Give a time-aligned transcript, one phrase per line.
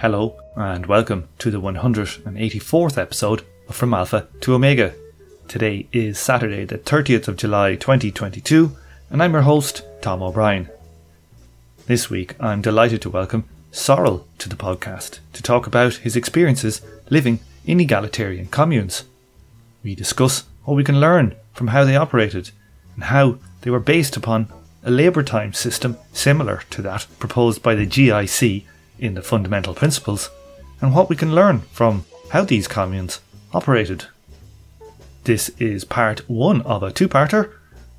[0.00, 4.94] Hello, and welcome to the 184th episode of From Alpha to Omega.
[5.46, 8.74] Today is Saturday, the 30th of July 2022,
[9.10, 10.70] and I'm your host, Tom O'Brien.
[11.86, 16.80] This week, I'm delighted to welcome Sorrel to the podcast to talk about his experiences
[17.10, 19.04] living in egalitarian communes.
[19.84, 22.52] We discuss what we can learn from how they operated
[22.94, 24.48] and how they were based upon
[24.82, 28.64] a labour time system similar to that proposed by the GIC
[29.00, 30.30] in the fundamental principles,
[30.80, 33.20] and what we can learn from how these communes
[33.52, 34.06] operated.
[35.24, 37.52] This is part one of a two parter,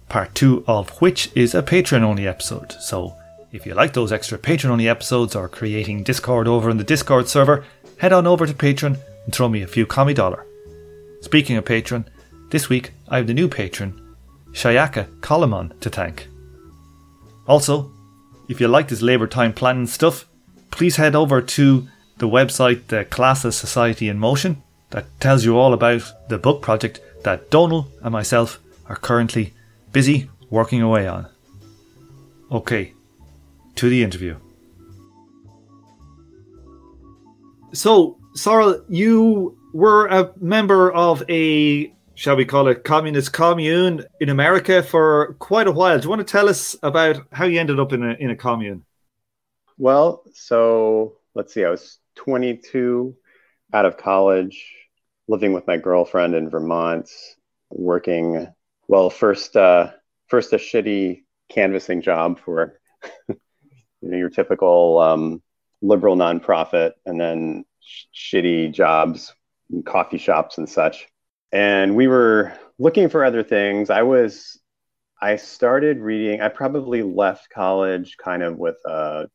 [0.08, 2.72] part two of which is a Patreon only episode.
[2.80, 3.16] So
[3.52, 7.28] if you like those extra Patreon only episodes or creating Discord over in the Discord
[7.28, 7.66] server,
[7.98, 10.46] head on over to Patreon and throw me a few commie dollar.
[11.22, 12.06] Speaking of Patreon,
[12.50, 14.16] this week I have the new patron,
[14.52, 16.28] Shayaka Colamon, to thank.
[17.48, 17.92] Also,
[18.50, 20.26] if you like this labour time planning stuff,
[20.72, 25.74] please head over to the website, the Classes Society in Motion, that tells you all
[25.74, 29.54] about the book project that Donal and myself are currently
[29.92, 31.28] busy working away on.
[32.52, 32.94] Okay,
[33.76, 34.36] to the interview.
[37.74, 44.30] So, Sorrel, you were a member of a, shall we call it, communist commune in
[44.30, 45.98] America for quite a while.
[45.98, 48.36] Do you want to tell us about how you ended up in a, in a
[48.36, 48.84] commune?
[49.82, 53.16] Well, so let's see, I was 22
[53.74, 54.64] out of college,
[55.28, 57.10] living with my girlfriend in Vermont,
[57.72, 58.48] working,
[58.88, 59.90] well, first, uh,
[60.28, 62.80] first a shitty canvassing job for
[63.28, 63.36] you
[64.04, 65.42] know, your typical um,
[65.82, 69.34] liberal nonprofit, and then sh- shitty jobs
[69.72, 71.08] in coffee shops and such.
[71.52, 73.90] And we were looking for other things.
[73.90, 74.60] I was,
[75.20, 79.26] I started reading, I probably left college kind of with a,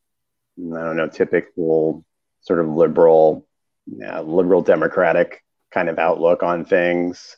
[0.59, 2.05] I don't know, typical
[2.41, 3.47] sort of liberal,
[3.87, 7.37] liberal democratic kind of outlook on things.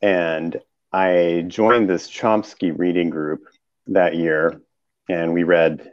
[0.00, 0.60] And
[0.92, 3.44] I joined this Chomsky reading group
[3.88, 4.60] that year,
[5.08, 5.92] and we read,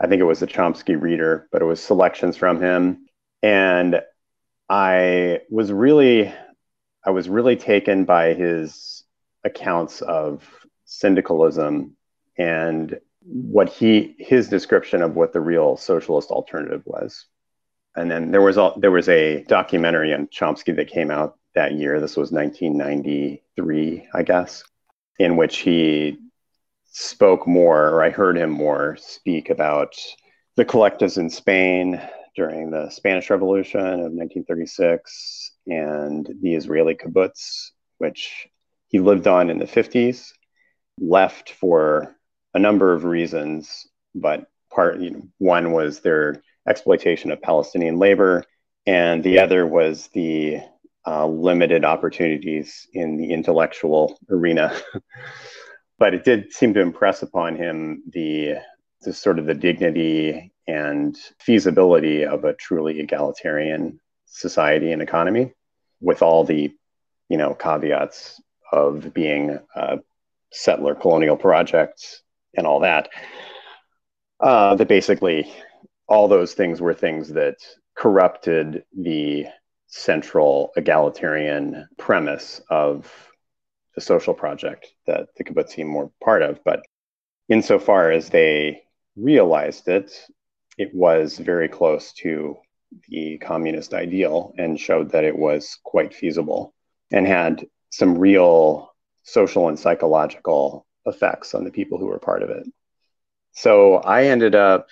[0.00, 3.06] I think it was the Chomsky Reader, but it was selections from him.
[3.42, 4.00] And
[4.68, 6.32] I was really,
[7.04, 9.04] I was really taken by his
[9.44, 10.48] accounts of
[10.84, 11.96] syndicalism
[12.36, 12.98] and
[13.30, 17.26] what he his description of what the real socialist alternative was.
[17.94, 21.72] And then there was all, there was a documentary on Chomsky that came out that
[21.72, 22.00] year.
[22.00, 24.62] This was 1993, I guess,
[25.18, 26.16] in which he
[26.90, 29.94] spoke more, or I heard him more speak about
[30.56, 32.00] the collectives in Spain
[32.36, 38.48] during the Spanish Revolution of 1936 and the Israeli kibbutz, which
[38.86, 40.32] he lived on in the 50s,
[41.00, 42.16] left for
[42.54, 48.44] a number of reasons, but part you know, one was their exploitation of Palestinian labor,
[48.86, 50.60] and the other was the
[51.06, 54.76] uh, limited opportunities in the intellectual arena.
[55.98, 58.54] but it did seem to impress upon him the,
[59.02, 65.52] the sort of the dignity and feasibility of a truly egalitarian society and economy,
[66.00, 66.72] with all the
[67.28, 68.40] you know caveats
[68.72, 69.98] of being a
[70.52, 72.22] settler colonial project
[72.58, 73.08] and all that.
[74.40, 75.50] Uh, that basically
[76.06, 77.56] all those things were things that
[77.96, 79.46] corrupted the
[79.88, 83.10] central egalitarian premise of
[83.94, 86.62] the social project that the kibbutzim were part of.
[86.64, 86.82] But
[87.48, 88.82] insofar as they
[89.16, 90.12] realized it,
[90.76, 92.56] it was very close to
[93.08, 96.74] the communist ideal and showed that it was quite feasible
[97.10, 98.94] and had some real
[99.24, 102.66] social and psychological effects on the people who were part of it.
[103.52, 104.88] So I ended up,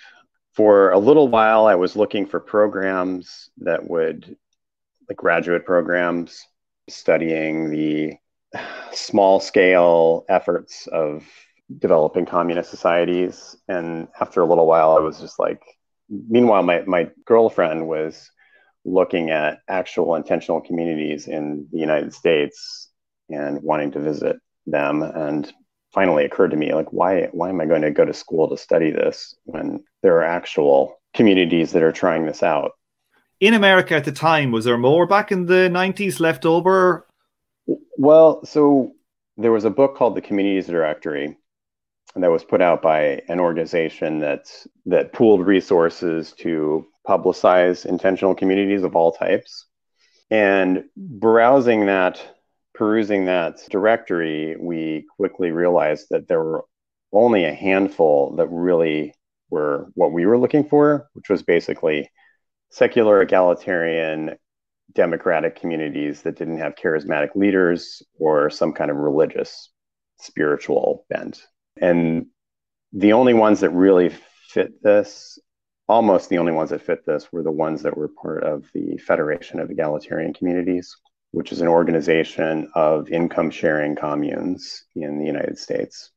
[0.53, 4.35] for a little while, I was looking for programs that would,
[5.07, 6.45] like graduate programs,
[6.89, 8.15] studying the
[8.91, 11.23] small scale efforts of
[11.79, 13.55] developing communist societies.
[13.67, 15.61] And after a little while, I was just like,
[16.09, 18.31] meanwhile, my, my girlfriend was
[18.85, 22.89] looking at actual intentional communities in the United States
[23.29, 25.03] and wanting to visit them.
[25.03, 25.51] And
[25.97, 28.55] finally occurred to me like why why am i going to go to school to
[28.55, 32.73] study this when there are actual communities that are trying this out?
[33.39, 37.07] In america at the time was there more back in the 90s left over?
[37.97, 38.91] Well so
[39.37, 41.35] there was a book called the communities directory
[42.15, 44.51] that was put out by an organization that
[44.85, 49.65] that pooled resources to publicize intentional communities of all types.
[50.29, 52.21] And browsing that
[52.77, 56.65] perusing that directory, we quickly realized that there were
[57.11, 59.13] only a handful that really
[59.49, 62.09] were what we were looking for, which was basically
[62.69, 64.35] secular egalitarian
[64.93, 69.71] democratic communities that didn't have charismatic leaders or some kind of religious
[70.19, 71.41] spiritual bent.
[71.79, 72.27] And
[72.93, 74.11] the only ones that really
[74.49, 75.39] fit this,
[75.87, 78.97] almost the only ones that fit this, were the ones that were part of the
[78.97, 80.95] Federation of Egalitarian Communities,
[81.37, 86.09] which is an organization of income sharing communes in the United States.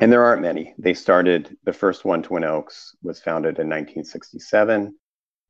[0.00, 0.74] And there aren't many.
[0.76, 4.94] They started, the first one, Twin Oaks, was founded in 1967.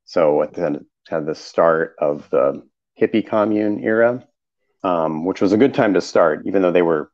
[0.05, 2.63] So it had the start of the
[3.01, 4.25] hippie commune era,
[4.85, 7.11] um, which was a good time to start, even though they were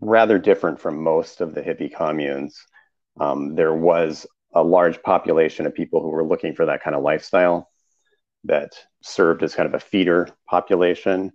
[0.00, 2.64] rather different from most of the hippie communes.
[3.20, 4.24] Um, there was
[4.54, 7.70] a large population of people who were looking for that kind of lifestyle
[8.46, 8.72] that
[9.02, 11.32] served as kind of a feeder population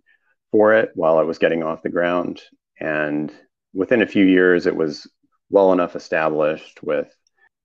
[0.51, 2.41] for it while it was getting off the ground.
[2.79, 3.31] And
[3.73, 5.09] within a few years, it was
[5.49, 7.15] well enough established with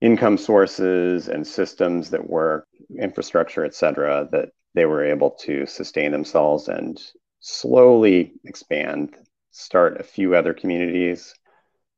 [0.01, 2.65] income sources and systems that were
[2.99, 7.01] infrastructure, et cetera, that they were able to sustain themselves and
[7.39, 9.15] slowly expand,
[9.51, 11.33] start a few other communities,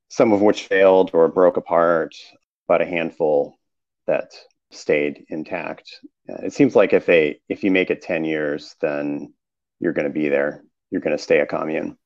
[0.09, 2.15] some of which failed or broke apart,
[2.67, 3.57] but a handful
[4.07, 4.31] that
[4.71, 5.99] stayed intact.
[6.29, 9.33] Uh, it seems like if they if you make it 10 years, then
[9.79, 10.63] you're going to be there.
[10.91, 11.97] You're going to stay a commune.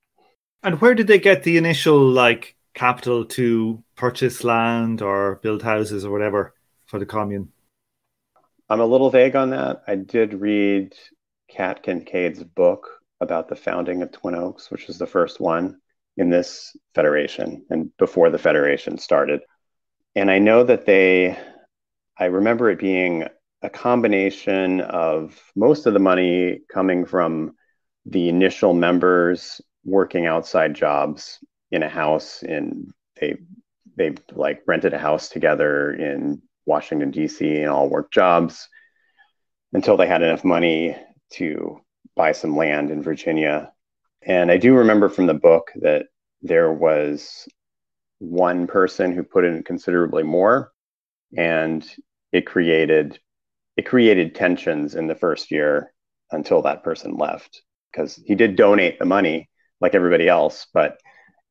[0.62, 6.06] And where did they get the initial like capital to purchase land or build houses
[6.06, 6.54] or whatever
[6.86, 7.52] for the commune?
[8.70, 9.84] I'm a little vague on that.
[9.88, 10.96] I did read
[11.50, 12.88] Kat Kinkade's book
[13.20, 15.80] about the founding of Twin Oaks, which was the first one
[16.18, 19.42] in this federation and before the federation started.
[20.16, 21.38] And I know that they,
[22.18, 23.26] I remember it being
[23.64, 27.56] a combination of most of the money coming from
[28.06, 31.40] the initial members working outside jobs
[31.72, 33.38] in a house in they
[33.96, 37.62] they like rented a house together in Washington D.C.
[37.62, 38.68] and all worked jobs
[39.72, 40.96] until they had enough money
[41.32, 41.80] to
[42.16, 43.72] buy some land in Virginia.
[44.22, 46.08] And I do remember from the book that
[46.42, 47.48] there was
[48.20, 50.72] one person who put in considerably more,
[51.38, 51.86] and
[52.32, 53.20] it created
[53.78, 55.94] it created tensions in the first year
[56.32, 57.62] until that person left
[57.92, 59.50] because he did donate the money
[59.80, 60.98] like everybody else, but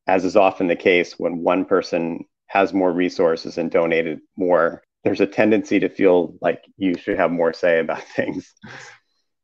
[0.07, 5.21] as is often the case when one person has more resources and donated more, there's
[5.21, 8.53] a tendency to feel like you should have more say about things.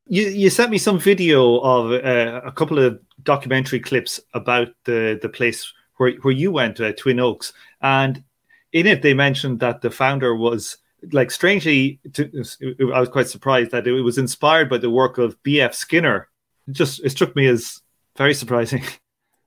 [0.06, 5.18] You you sent me some video of uh, a couple of documentary clips about the
[5.22, 8.22] the place where where you went, uh, Twin Oaks, and
[8.72, 10.78] in it they mentioned that the founder was
[11.12, 12.00] like strangely.
[12.14, 12.30] To,
[12.94, 15.74] I was quite surprised that it was inspired by the work of B.F.
[15.74, 16.28] Skinner.
[16.68, 17.80] It just it struck me as
[18.16, 18.82] very surprising.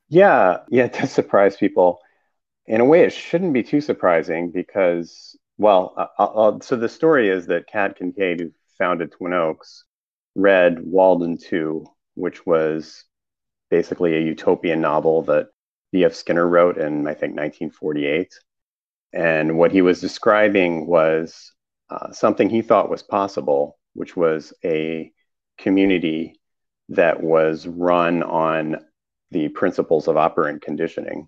[0.09, 1.99] Yeah, yeah, it does surprise people.
[2.67, 7.29] In a way, it shouldn't be too surprising because, well, I'll, I'll, so the story
[7.29, 9.85] is that Kat Kinkade, who founded Twin Oaks,
[10.35, 13.05] read Walden 2, which was
[13.71, 15.47] basically a utopian novel that
[15.91, 16.13] B.F.
[16.13, 18.33] Skinner wrote in, I think, 1948.
[19.13, 21.51] And what he was describing was
[21.89, 25.11] uh, something he thought was possible, which was a
[25.57, 26.39] community
[26.89, 28.77] that was run on
[29.31, 31.27] the principles of operant conditioning.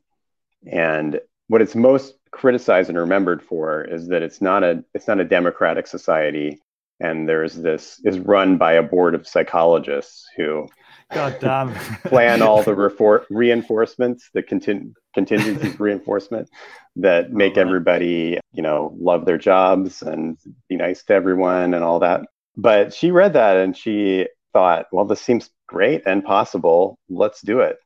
[0.65, 5.20] And what it's most criticized and remembered for is that it's not a it's not
[5.20, 6.60] a democratic society
[7.00, 10.68] and there's this is run by a board of psychologists who
[11.13, 11.74] God damn.
[12.05, 16.50] plan all the refor- reinforcements, the contin- contingencies reinforcement
[16.97, 20.38] that oh, make everybody, you know, love their jobs and
[20.69, 22.21] be nice to everyone and all that.
[22.57, 26.97] But she read that and she thought, well, this seems great and possible.
[27.09, 27.77] Let's do it.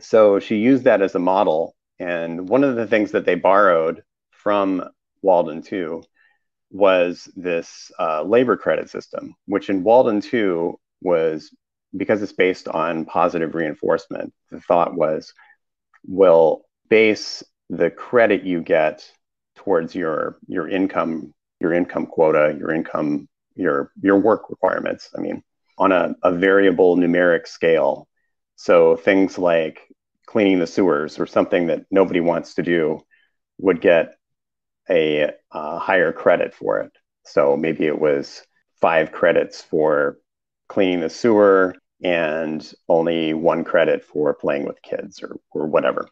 [0.00, 1.74] So she used that as a model.
[1.98, 4.88] And one of the things that they borrowed from
[5.20, 6.02] Walden 2
[6.70, 11.54] was this uh, labor credit system, which in Walden 2 was
[11.96, 14.32] because it's based on positive reinforcement.
[14.50, 15.32] The thought was,
[16.06, 19.08] will base the credit you get
[19.56, 25.10] towards your your income, your income quota, your income, your your work requirements.
[25.16, 25.42] I mean,
[25.78, 28.08] on a, a variable numeric scale.
[28.56, 29.80] So things like
[30.26, 33.00] cleaning the sewers or something that nobody wants to do
[33.58, 34.14] would get
[34.88, 36.92] a uh, higher credit for it.
[37.24, 38.42] So maybe it was
[38.80, 40.18] five credits for
[40.72, 46.08] cleaning the sewer and only one credit for playing with kids or, or whatever.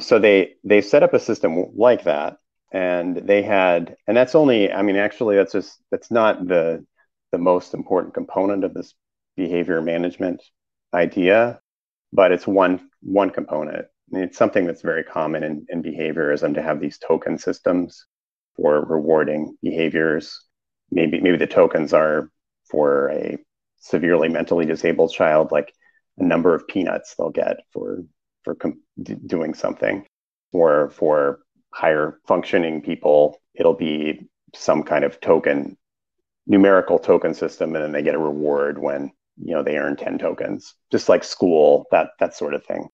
[0.00, 2.36] So they they set up a system like that,
[2.70, 6.84] and they had, and that's only, I mean, actually, that's just that's not the
[7.32, 8.94] the most important component of this
[9.36, 10.42] behavior management
[10.94, 11.58] idea,
[12.12, 13.86] but it's one one component.
[14.12, 18.06] it's something that's very common in, in behaviorism to have these token systems
[18.56, 20.44] for rewarding behaviors.
[20.90, 22.30] maybe maybe the tokens are
[22.70, 23.38] for a
[23.78, 25.72] severely mentally disabled child, like
[26.18, 28.04] a number of peanuts they'll get for
[28.44, 28.80] for com-
[29.26, 30.06] doing something,
[30.52, 31.40] or for
[31.72, 35.76] higher functioning people, it'll be some kind of token,
[36.46, 40.18] numerical token system, and then they get a reward when you know they earn 10
[40.18, 42.88] tokens, just like school, that that sort of thing.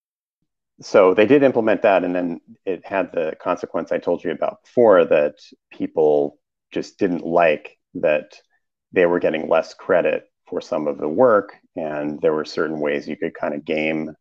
[0.80, 4.64] So they did implement that, and then it had the consequence I told you about
[4.64, 5.36] before that
[5.72, 6.38] people
[6.72, 8.40] just didn't like that
[8.92, 10.24] they were getting less credit
[10.54, 14.14] for some of the work, and there were certain ways you could kind of game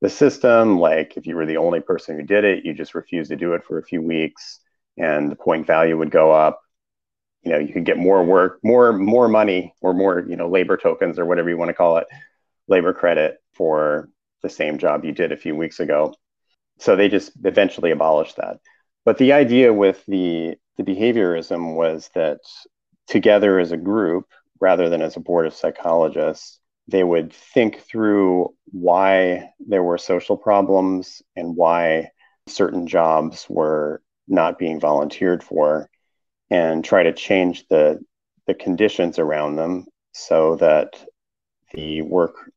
[0.00, 0.80] the system.
[0.80, 3.52] Like if you were the only person who did it, you just refused to do
[3.52, 4.58] it for a few weeks,
[4.96, 6.60] and the point value would go up.
[7.44, 10.76] You know, you could get more work, more more money, or more you know labor
[10.76, 12.08] tokens or whatever you want to call it,
[12.66, 14.08] labor credit for
[14.42, 16.12] the same job you did a few weeks ago.
[16.80, 18.58] So they just eventually abolished that.
[19.04, 22.40] But the idea with the the behaviorism was that
[23.06, 24.26] together as a group,
[24.60, 30.36] rather than as a board of psychologists, they would think through why there were social
[30.36, 32.10] problems and why
[32.46, 35.88] certain jobs were not being volunteered for
[36.50, 38.00] and try to change the
[38.46, 41.04] the conditions around them so that
[41.74, 42.50] the work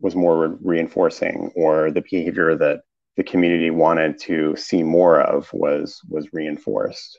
[0.00, 2.80] was more re- reinforcing or the behavior that
[3.16, 7.18] the community wanted to see more of was was reinforced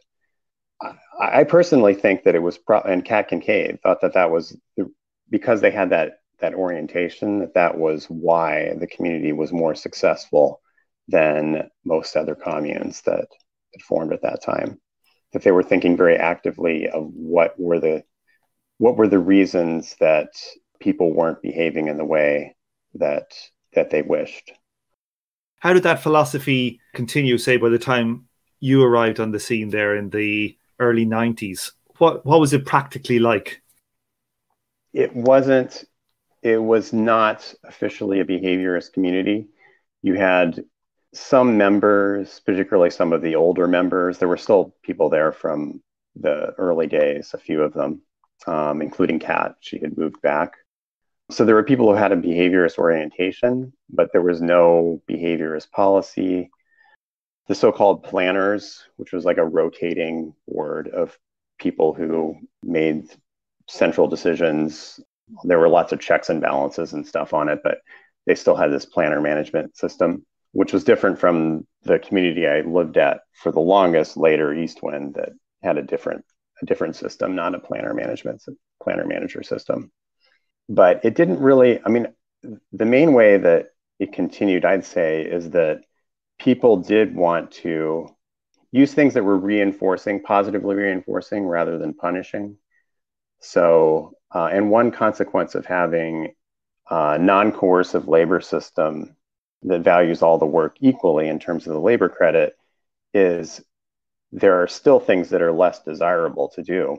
[1.19, 4.91] I, personally think that it was pro- and Kat Kinkade thought that that was the,
[5.29, 10.62] because they had that that orientation that that was why the community was more successful
[11.07, 13.27] than most other communes that,
[13.74, 14.79] that formed at that time.
[15.34, 18.03] That they were thinking very actively of what were the
[18.77, 20.29] what were the reasons that
[20.79, 22.55] people weren't behaving in the way
[22.93, 23.34] that
[23.74, 24.51] that they wished.
[25.60, 28.27] How did that philosophy continue say by the time
[28.60, 33.19] you arrived on the scene there in the early 90s what what was it practically
[33.19, 33.62] like
[34.93, 35.86] it wasn't
[36.41, 39.48] it was not officially a behaviorist community.
[40.01, 40.63] You had
[41.13, 44.17] some members, particularly some of the older members.
[44.17, 45.81] There were still people there from
[46.15, 48.01] the early days, a few of them,
[48.46, 49.55] um, including Kat.
[49.60, 50.53] She had moved back.
[51.29, 56.50] So there were people who had a behaviorist orientation, but there was no behaviorist policy.
[57.48, 61.18] The so called planners, which was like a rotating board of
[61.60, 63.10] people who made
[63.68, 65.00] central decisions
[65.44, 67.80] there were lots of checks and balances and stuff on it, but
[68.25, 72.98] they still had this planner management system, which was different from the community I lived
[72.98, 75.30] at for the longest later Eastwind that
[75.63, 76.25] had a different
[76.62, 78.44] a different system, not a planner management
[78.82, 79.92] planner manager system.
[80.68, 82.08] But it didn't really, I mean,
[82.72, 83.68] the main way that
[84.00, 85.82] it continued, I'd say, is that
[86.39, 88.10] people did want to
[88.72, 92.58] use things that were reinforcing, positively reinforcing rather than punishing.
[93.39, 96.34] So uh, and one consequence of having
[96.89, 99.15] a non coercive labor system
[99.63, 102.56] that values all the work equally in terms of the labor credit
[103.13, 103.62] is
[104.32, 106.98] there are still things that are less desirable to do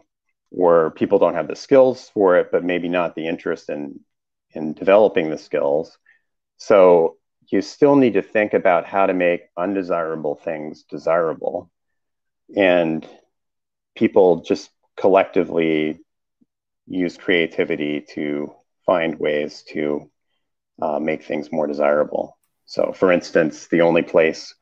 [0.50, 4.00] where people don't have the skills for it, but maybe not the interest in,
[4.52, 5.98] in developing the skills.
[6.56, 7.18] So
[7.50, 11.70] you still need to think about how to make undesirable things desirable.
[12.56, 13.06] And
[13.96, 16.00] people just collectively
[16.86, 20.10] use creativity to find ways to
[20.80, 22.38] uh, make things more desirable.
[22.66, 24.54] So, for instance, the only place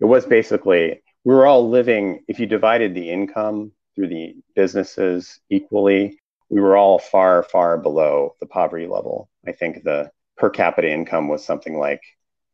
[0.00, 5.40] it was basically we were all living, if you divided the income through the businesses
[5.50, 6.18] equally,
[6.48, 9.28] we were all far, far below the poverty level.
[9.46, 12.00] I think the per capita income was something like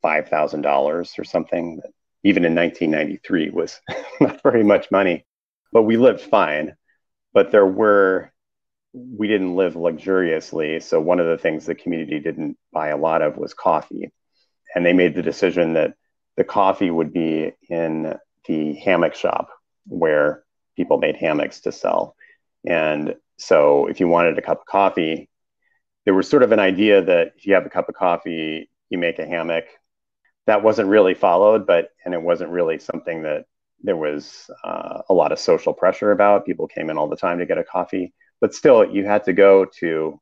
[0.05, 1.81] $5,000 or something.
[2.23, 3.81] Even in 1993 was
[4.21, 5.25] not very much money,
[5.73, 6.77] but we lived fine.
[7.33, 8.33] But there were
[8.95, 10.79] we didn't live luxuriously.
[10.79, 14.13] So one of the things the community didn't buy a lot of was coffee.
[14.75, 15.95] And they made the decision that
[16.37, 18.15] the coffee would be in
[18.47, 19.49] the hammock shop
[19.87, 20.45] where
[20.77, 22.15] people made hammocks to sell.
[22.65, 25.29] And so if you wanted a cup of coffee,
[26.05, 28.99] there was sort of an idea that if you have a cup of coffee, you
[28.99, 29.65] make a hammock.
[30.47, 33.47] That wasn't really followed, but and it wasn't really something that
[33.83, 36.47] there was uh, a lot of social pressure about.
[36.47, 38.13] People came in all the time to get a coffee
[38.45, 40.21] but still you had to go to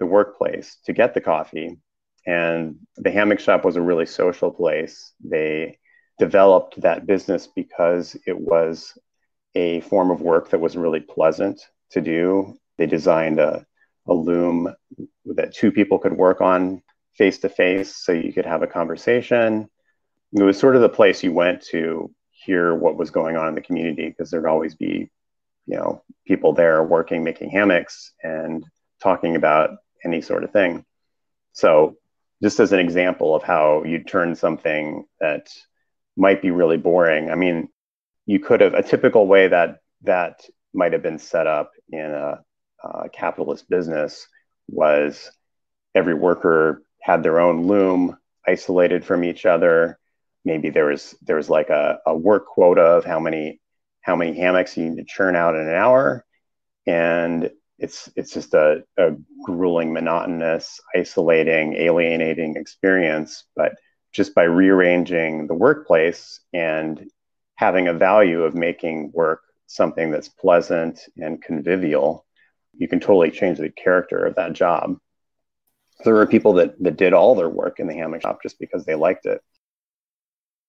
[0.00, 1.78] the workplace to get the coffee.
[2.26, 5.12] And the hammock shop was a really social place.
[5.22, 5.78] They
[6.18, 8.98] developed that business because it was
[9.54, 11.60] a form of work that was really pleasant
[11.92, 12.56] to do.
[12.78, 13.64] They designed a,
[14.08, 14.74] a loom
[15.26, 16.82] that two people could work on
[17.16, 19.68] face to face so you could have a conversation
[20.32, 23.54] it was sort of the place you went to hear what was going on in
[23.54, 25.10] the community because there'd always be
[25.66, 28.64] you know, people there working, making hammocks and
[29.00, 29.70] talking about
[30.04, 30.84] any sort of thing.
[31.52, 31.96] So,
[32.42, 35.48] just as an example of how you turn something that
[36.16, 37.68] might be really boring, I mean,
[38.26, 40.40] you could have a typical way that that
[40.74, 42.40] might have been set up in a,
[42.82, 44.26] a capitalist business
[44.68, 45.30] was
[45.94, 48.16] every worker had their own loom
[48.46, 49.98] isolated from each other.
[50.44, 53.60] Maybe there was there was like a, a work quota of how many
[54.02, 56.24] how many hammocks you need to churn out in an hour.
[56.86, 59.10] And it's it's just a, a
[59.44, 63.44] grueling monotonous isolating alienating experience.
[63.56, 63.74] But
[64.12, 67.10] just by rearranging the workplace and
[67.56, 72.26] having a value of making work something that's pleasant and convivial
[72.74, 74.96] you can totally change the character of that job
[76.04, 78.84] there were people that that did all their work in the hammock shop just because
[78.84, 79.42] they liked it.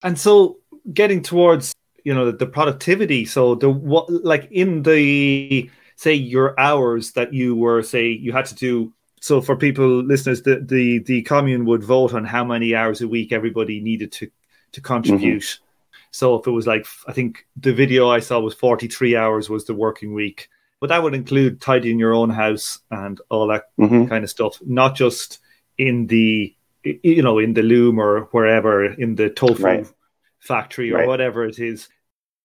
[0.04, 0.58] And so
[0.94, 1.74] getting towards
[2.04, 7.34] you know the, the productivity so the what like in the say your hours that
[7.34, 11.66] you were say you had to do so for people listeners the the the commune
[11.66, 14.30] would vote on how many hours a week everybody needed to
[14.74, 15.44] to contribute.
[15.44, 15.64] Mm-hmm.
[16.12, 19.66] so if it was like i think the video i saw was 43 hours was
[19.66, 20.50] the working week
[20.84, 24.04] but that would include tidying your own house and all that mm-hmm.
[24.08, 25.40] kind of stuff not just
[25.78, 29.88] in the you know, in the loom or wherever in the tofu right.
[30.40, 31.08] factory or right.
[31.08, 31.88] whatever it is.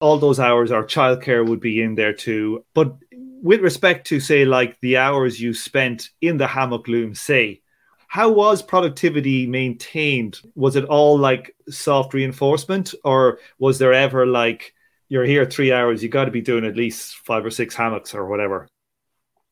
[0.00, 2.64] All those hours or childcare would be in there too.
[2.74, 7.62] But with respect to say like the hours you spent in the hammock loom, say,
[8.06, 10.40] how was productivity maintained?
[10.54, 14.72] Was it all like soft reinforcement, or was there ever like
[15.08, 18.14] you're here three hours, you got to be doing at least five or six hammocks
[18.14, 18.68] or whatever?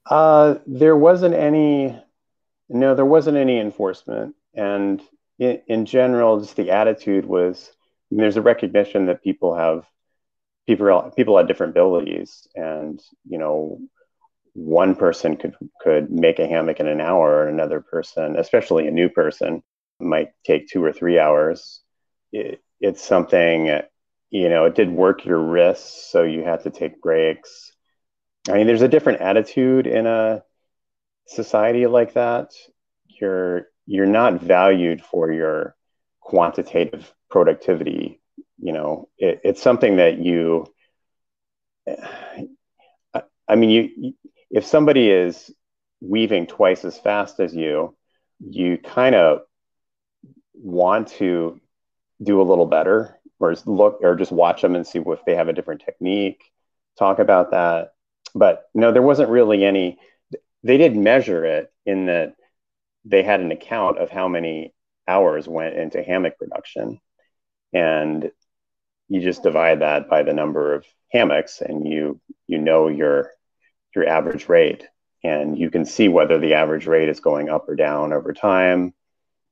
[0.09, 2.01] Uh, there wasn't any.
[2.69, 5.03] No, there wasn't any enforcement and
[5.39, 7.71] in, in general, just the attitude was
[8.11, 9.85] I mean, there's a recognition that people have
[10.67, 13.81] people people have different abilities, and you know,
[14.55, 18.93] one person could could make a hammock in an hour, and another person, especially a
[18.93, 19.63] new person,
[20.01, 21.83] might take two or three hours.
[22.33, 23.69] It, it's something,
[24.31, 27.73] you know, it did work your wrists, so you had to take breaks.
[28.49, 30.43] I mean, there's a different attitude in a
[31.27, 32.53] society like that.
[33.07, 35.77] You're you're not valued for your
[36.21, 38.21] quantitative productivity
[38.59, 40.67] you know it, it's something that you
[43.49, 44.15] i mean you
[44.51, 45.51] if somebody is
[46.01, 47.95] weaving twice as fast as you
[48.41, 49.41] you kind of
[50.55, 51.61] want to
[52.23, 55.49] do a little better or look or just watch them and see if they have
[55.49, 56.43] a different technique
[56.99, 57.93] talk about that.
[58.35, 59.99] But no there wasn't really any
[60.63, 62.35] they did measure it in that
[63.05, 64.75] they had an account of how many
[65.07, 67.01] hours went into hammock production.
[67.73, 68.31] And
[69.09, 73.31] you just divide that by the number of hammocks and you you know your
[73.95, 74.85] your average rate.
[75.23, 78.95] And you can see whether the average rate is going up or down over time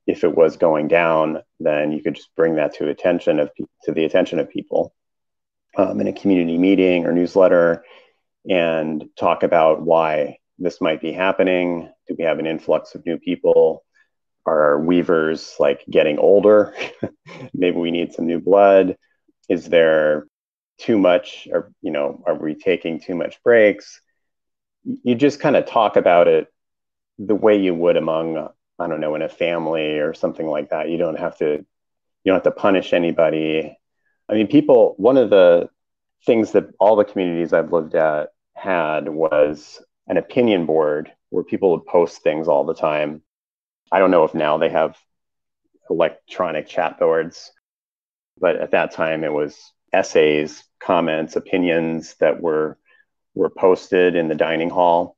[0.07, 3.49] if it was going down then you could just bring that to attention of
[3.83, 4.93] to the attention of people
[5.77, 7.83] um, in a community meeting or newsletter
[8.49, 11.91] and talk about why this might be happening?
[12.07, 13.83] Do we have an influx of new people?
[14.45, 16.75] Are weavers like getting older?
[17.53, 18.95] Maybe we need some new blood.
[19.49, 20.27] Is there
[20.77, 23.99] too much, or you know, are we taking too much breaks?
[24.83, 26.47] You just kind of talk about it
[27.17, 30.89] the way you would among, I don't know, in a family or something like that.
[30.89, 31.65] You don't have to, you
[32.25, 33.77] don't have to punish anybody.
[34.27, 34.95] I mean, people.
[34.97, 35.69] One of the
[36.25, 41.71] things that all the communities I've lived at had was an opinion board where people
[41.71, 43.21] would post things all the time.
[43.91, 44.97] I don't know if now they have
[45.89, 47.51] electronic chat boards,
[48.39, 49.57] but at that time it was
[49.93, 52.77] essays, comments, opinions that were
[53.33, 55.17] were posted in the dining hall.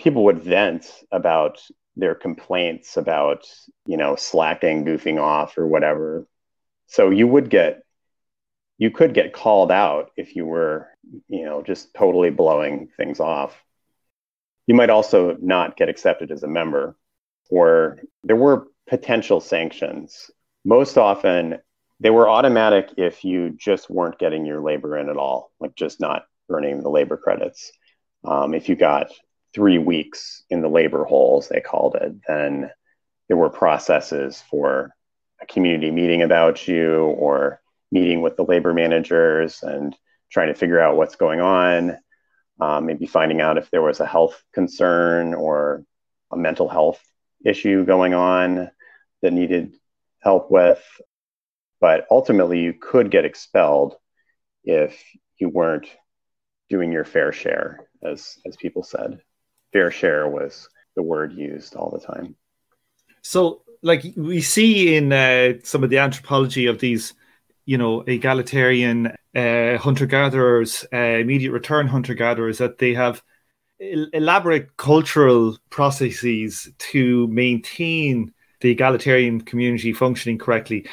[0.00, 1.60] People would vent about
[1.96, 3.44] their complaints about,
[3.86, 6.26] you know, slacking, goofing off or whatever.
[6.86, 7.82] So you would get
[8.78, 10.88] you could get called out if you were,
[11.28, 13.62] you know, just totally blowing things off
[14.66, 16.96] you might also not get accepted as a member,
[17.50, 20.30] or there were potential sanctions.
[20.64, 21.58] Most often,
[22.00, 26.00] they were automatic if you just weren't getting your labor in at all, like just
[26.00, 27.72] not earning the labor credits.
[28.24, 29.12] Um, if you got
[29.54, 32.70] three weeks in the labor holes, they called it, then
[33.28, 34.94] there were processes for
[35.40, 37.60] a community meeting about you or
[37.90, 39.94] meeting with the labor managers and
[40.30, 41.98] trying to figure out what's going on
[42.62, 45.84] um, maybe finding out if there was a health concern or
[46.30, 47.02] a mental health
[47.44, 48.70] issue going on
[49.20, 49.74] that needed
[50.20, 50.80] help with.
[51.80, 53.96] But ultimately, you could get expelled
[54.62, 55.02] if
[55.38, 55.88] you weren't
[56.68, 59.20] doing your fair share, as as people said.
[59.72, 62.34] Fair share was the word used all the time.
[63.22, 67.14] So, like we see in uh, some of the anthropology of these,
[67.64, 73.22] you know, egalitarian uh, hunter gatherers, uh, immediate return hunter gatherers, that they have
[73.80, 80.86] elaborate cultural processes to maintain the egalitarian community functioning correctly.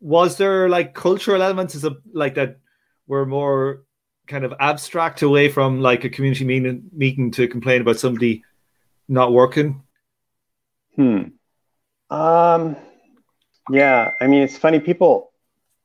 [0.00, 2.58] Was there like cultural elements as a, like that
[3.06, 3.84] were more
[4.28, 8.44] kind of abstract away from like a community meeting, meeting to complain about somebody
[9.08, 9.82] not working?
[10.96, 11.22] Hmm.
[12.10, 12.76] Um.
[13.70, 14.80] Yeah, I mean, it's funny.
[14.80, 15.30] People,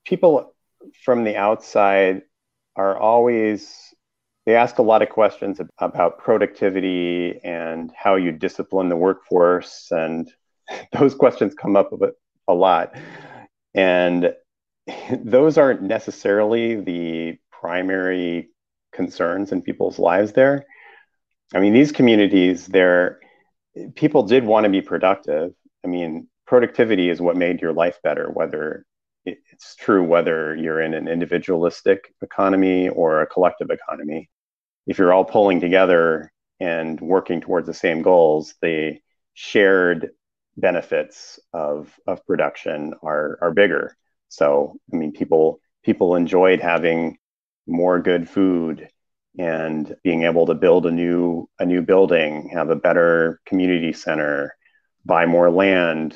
[0.06, 0.53] people
[1.03, 2.21] from the outside
[2.75, 3.93] are always
[4.45, 10.32] they ask a lot of questions about productivity and how you discipline the workforce and
[10.91, 12.10] those questions come up a,
[12.47, 12.93] a lot
[13.73, 14.34] and
[15.23, 18.49] those aren't necessarily the primary
[18.91, 20.65] concerns in people's lives there.
[21.56, 23.19] I mean these communities there
[23.95, 25.54] people did want to be productive.
[25.86, 28.86] I mean productivity is what made your life better whether
[29.26, 34.30] it's true whether you're in an individualistic economy or a collective economy.
[34.86, 38.97] If you're all pulling together and working towards the same goals, the
[39.34, 40.10] shared
[40.58, 43.95] benefits of of production are are bigger.
[44.28, 47.17] So I mean, people people enjoyed having
[47.67, 48.89] more good food
[49.39, 54.56] and being able to build a new a new building, have a better community center,
[55.06, 56.15] buy more land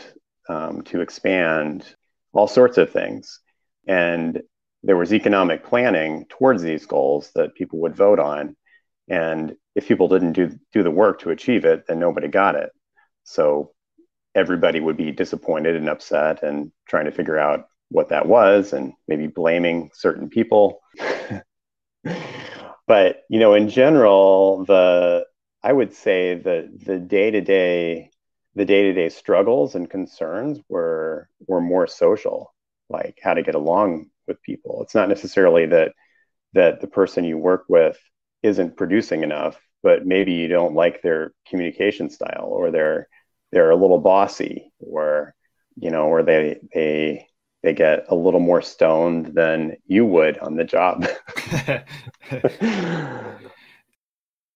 [0.50, 1.86] um, to expand,
[2.34, 3.40] all sorts of things.
[3.88, 4.42] And
[4.84, 8.56] there was economic planning towards these goals that people would vote on.
[9.10, 12.70] And if people didn't do, do the work to achieve it, then nobody got it.
[13.24, 13.72] So
[14.36, 18.94] everybody would be disappointed and upset and trying to figure out what that was and
[19.08, 20.82] maybe blaming certain people.
[22.88, 25.26] but, you know, in general, the
[25.64, 28.12] I would say that the day-to-day
[28.56, 32.54] the day-to-day struggles and concerns were were more social,
[32.90, 34.82] like how to get along with people.
[34.82, 35.94] It's not necessarily that
[36.54, 38.00] that the person you work with
[38.44, 43.08] isn't producing enough, but maybe you don't like their communication style or they're
[43.52, 45.36] they're a little bossy or
[45.76, 47.28] you know or they they
[47.68, 51.06] they get a little more stoned than you would on the job.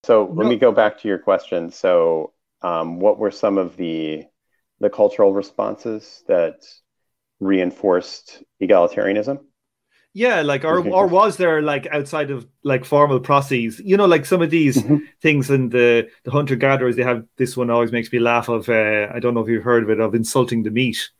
[0.02, 1.70] so let me go back to your question.
[1.70, 4.24] So um, what were some of the
[4.80, 6.64] the cultural responses that
[7.38, 9.40] reinforced egalitarianism?
[10.14, 14.24] Yeah, like or or was there like outside of like formal processes, you know, like
[14.24, 15.04] some of these mm-hmm.
[15.20, 18.70] things in the the hunter gatherers, they have this one always makes me laugh of
[18.70, 21.10] uh, I don't know if you've heard of it of insulting the meat,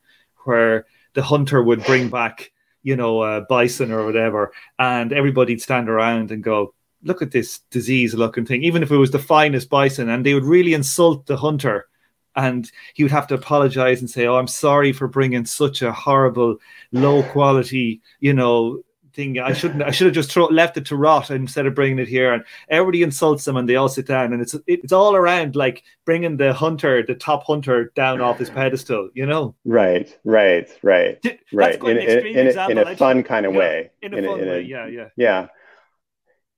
[0.44, 5.88] where the hunter would bring back you know a bison or whatever, and everybody'd stand
[5.88, 9.68] around and go, look at this disease looking thing, even if it was the finest
[9.70, 11.86] bison, and they would really insult the hunter
[12.34, 15.92] and he would have to apologize and say, "Oh, I'm sorry for bringing such a
[15.92, 16.56] horrible,
[16.92, 18.82] low quality, you know,
[19.14, 19.38] thing.
[19.38, 19.82] I shouldn't.
[19.82, 22.44] I should have just throw, left it to rot instead of bringing it here." And
[22.68, 26.36] everybody insults them, and they all sit down, and it's it's all around like bringing
[26.36, 29.10] the hunter, the top hunter, down off his pedestal.
[29.14, 29.54] You know?
[29.64, 31.18] Right, right, right,
[31.52, 31.82] right.
[31.82, 33.90] In, in, in, a, in a fun kind of yeah, way.
[34.02, 35.46] In a fun way, yeah, yeah, yeah.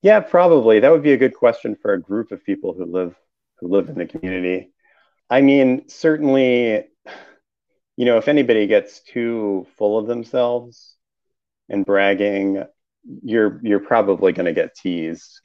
[0.02, 0.80] Yeah, probably.
[0.80, 3.14] That would be a good question for a group of people who live
[3.58, 4.70] who live in the community.
[5.30, 6.84] I mean, certainly,
[7.96, 10.93] you know, if anybody gets too full of themselves
[11.68, 12.64] and bragging,
[13.22, 15.40] you're you're probably going to get teased.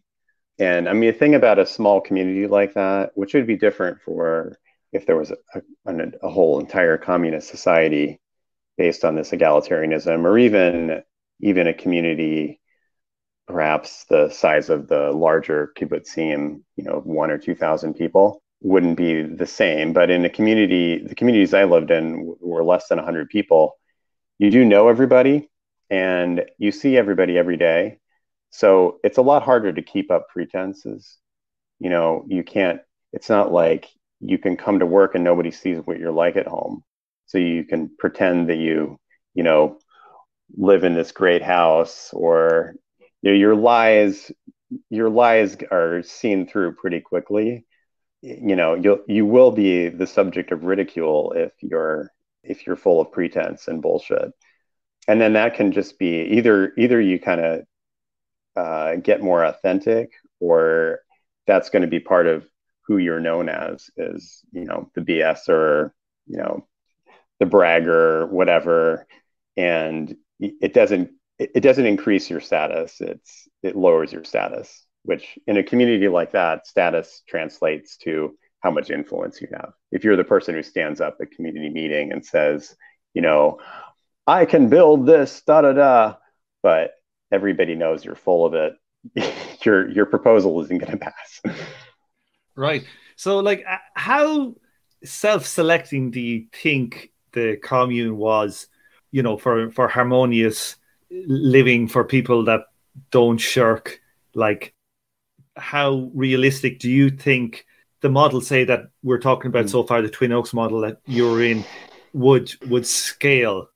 [0.60, 4.02] And I mean, a thing about a small community like that, which would be different
[4.02, 4.58] for
[4.92, 8.20] if there was a, a, a whole entire communist society
[8.78, 11.04] based on this egalitarianism, or even
[11.42, 12.60] even a community
[13.48, 18.98] perhaps the size of the larger kibbutzim, you know, one or two thousand people wouldn't
[18.98, 19.94] be the same.
[19.94, 23.78] But in a community, the communities I lived in were less than 100 people.
[24.38, 25.50] You do know everybody
[25.90, 28.00] and you see everybody every day.
[28.52, 31.18] So it's a lot harder to keep up pretenses.
[31.80, 32.82] You know, you can't,
[33.14, 33.88] it's not like
[34.20, 36.84] you can come to work and nobody sees what you're like at home.
[37.28, 38.98] So you can pretend that you,
[39.34, 39.80] you know,
[40.58, 42.74] live in this great house or
[43.22, 44.32] you know, your lies
[44.90, 47.66] your lies are seen through pretty quickly
[48.22, 52.12] you know you'll you will be the subject of ridicule if you're
[52.44, 54.32] if you're full of pretense and bullshit
[55.10, 57.62] and then that can just be either either you kind of
[58.56, 61.00] uh, get more authentic or
[61.48, 62.46] that's going to be part of
[62.86, 65.94] who you're known as is you know the bs or
[66.28, 66.68] you know
[67.40, 69.06] the bragger whatever
[69.58, 75.58] and it doesn't it doesn't increase your status it's it lowers your status which in
[75.58, 79.72] a community like that, status translates to how much influence you have.
[79.92, 82.76] If you're the person who stands up at community meeting and says,
[83.14, 83.60] you know,
[84.30, 86.16] I can build this, da da da,
[86.62, 86.92] but
[87.32, 88.76] everybody knows you're full of it,
[89.66, 91.42] your your proposal isn't going to pass.
[92.56, 92.84] Right.
[93.16, 93.66] So, like,
[93.96, 94.56] how
[95.04, 98.68] self-selecting do you think the commune was?
[99.12, 100.76] You know, for for harmonious
[101.10, 102.66] living for people that
[103.10, 104.00] don't shirk.
[104.36, 104.76] Like,
[105.58, 107.66] how realistic do you think
[108.02, 109.72] the model, say that we're talking about mm.
[109.72, 111.66] so far, the Twin Oaks model that you're in,
[112.14, 113.70] would would scale?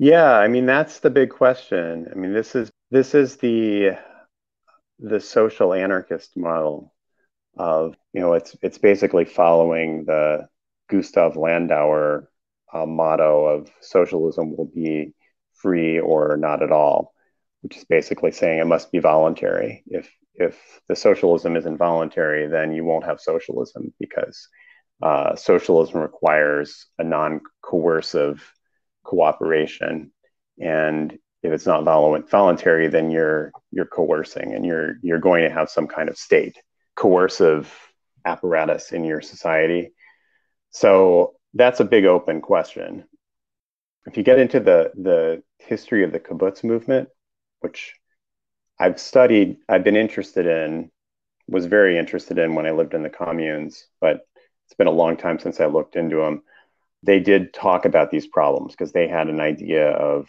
[0.00, 2.08] Yeah, I mean that's the big question.
[2.10, 3.98] I mean this is this is the
[4.98, 6.94] the social anarchist model
[7.58, 10.48] of you know it's it's basically following the
[10.88, 12.28] Gustav Landauer
[12.72, 15.12] uh, motto of socialism will be
[15.52, 17.12] free or not at all,
[17.60, 19.84] which is basically saying it must be voluntary.
[19.86, 24.48] If if the socialism isn't voluntary, then you won't have socialism because
[25.02, 28.42] uh, socialism requires a non-coercive
[29.04, 30.12] cooperation,
[30.60, 35.54] and if it's not vol- voluntary, then you're you're coercing, and you're you're going to
[35.54, 36.56] have some kind of state
[36.96, 37.72] coercive
[38.24, 39.92] apparatus in your society.
[40.70, 43.04] So that's a big open question.
[44.06, 47.08] If you get into the the history of the kibbutz movement,
[47.60, 47.94] which
[48.78, 50.90] I've studied, I've been interested in,
[51.48, 54.20] was very interested in when I lived in the communes, but
[54.66, 56.42] it's been a long time since I looked into them.
[57.02, 60.28] They did talk about these problems because they had an idea of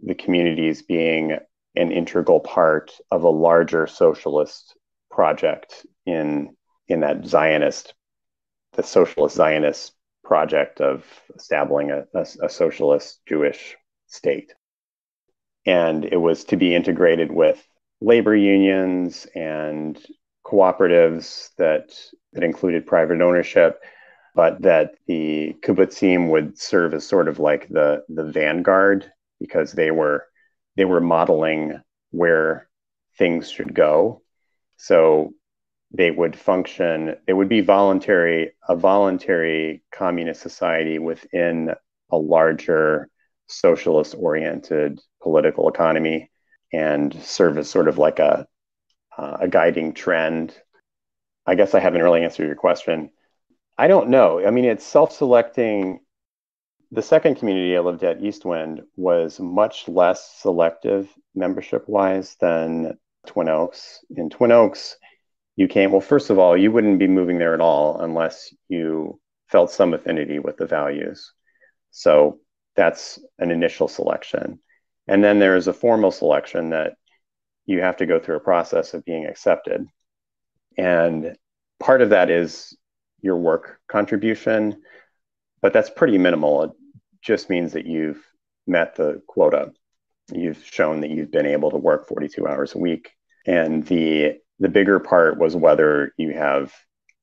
[0.00, 1.38] the communities being
[1.74, 4.76] an integral part of a larger socialist
[5.10, 6.54] project in
[6.88, 7.94] in that Zionist,
[8.72, 9.92] the socialist Zionist
[10.24, 14.54] project of establishing a, a, a socialist Jewish state.
[15.66, 17.62] And it was to be integrated with
[18.00, 19.98] labor unions and
[20.46, 21.94] cooperatives that
[22.32, 23.82] that included private ownership,
[24.38, 29.90] but that the kibbutzim would serve as sort of like the the vanguard because they
[29.90, 30.26] were
[30.76, 32.68] they were modeling where
[33.18, 34.22] things should go.
[34.76, 35.32] So
[35.90, 41.74] they would function, it would be voluntary, a voluntary communist society within
[42.12, 43.08] a larger
[43.48, 46.30] socialist oriented political economy
[46.72, 48.46] and serve as sort of like a,
[49.16, 50.54] uh, a guiding trend.
[51.44, 53.10] I guess I haven't really answered your question.
[53.78, 54.44] I don't know.
[54.44, 56.00] I mean, it's self selecting.
[56.90, 63.48] The second community I lived at, Eastwind, was much less selective membership wise than Twin
[63.48, 64.00] Oaks.
[64.10, 64.96] In Twin Oaks,
[65.58, 69.20] you came well first of all you wouldn't be moving there at all unless you
[69.48, 71.32] felt some affinity with the values
[71.90, 72.38] so
[72.76, 74.60] that's an initial selection
[75.08, 76.94] and then there is a formal selection that
[77.66, 79.84] you have to go through a process of being accepted
[80.78, 81.36] and
[81.80, 82.76] part of that is
[83.20, 84.80] your work contribution
[85.60, 86.70] but that's pretty minimal it
[87.22, 88.24] just means that you've
[88.66, 89.72] met the quota
[90.32, 93.10] you've shown that you've been able to work 42 hours a week
[93.46, 96.72] and the the bigger part was whether you have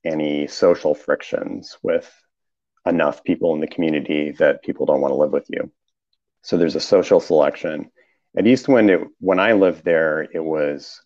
[0.06, 2.12] any social frictions with
[2.86, 5.72] enough people in the community that people don't want to live with you.
[6.44, 7.92] So there's a social selection.
[8.38, 11.02] At Eastwind, it, when I lived there, it was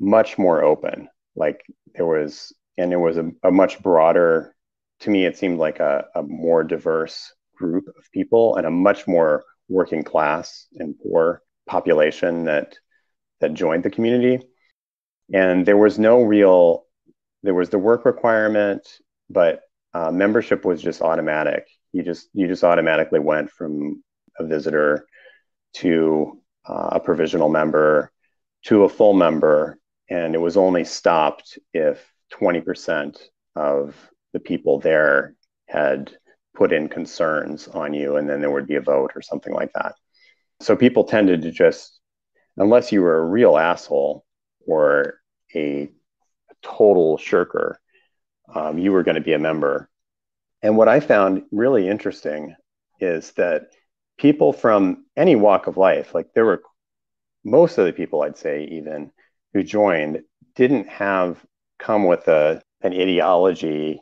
[0.00, 1.08] much more open.
[1.36, 1.62] Like
[1.94, 4.54] there was, and it was a, a much broader,
[5.00, 9.06] to me, it seemed like a, a more diverse group of people and a much
[9.06, 12.76] more working class and poor population that
[13.40, 14.40] that joined the community.
[15.32, 16.84] And there was no real
[17.42, 18.86] there was the work requirement
[19.30, 19.62] but
[19.94, 21.66] uh, membership was just automatic.
[21.92, 24.02] You just you just automatically went from
[24.38, 25.06] a visitor
[25.74, 28.10] to uh, a provisional member
[28.64, 33.18] to a full member and it was only stopped if 20%
[33.56, 33.94] of
[34.32, 35.34] the people there
[35.68, 36.12] had
[36.54, 39.72] put in concerns on you and then there would be a vote or something like
[39.74, 39.94] that
[40.60, 42.00] so people tended to just
[42.56, 44.24] unless you were a real asshole
[44.66, 45.20] or
[45.54, 45.90] a,
[46.62, 47.80] total shirker,
[48.54, 49.90] um, you were going to be a member.
[50.62, 52.54] And what I found really interesting
[53.00, 53.72] is that
[54.16, 56.62] people from any walk of life, like there were
[57.44, 59.10] most of the people, I'd say, even
[59.52, 60.22] who joined,
[60.54, 61.44] didn't have
[61.82, 64.00] come with a an ideology.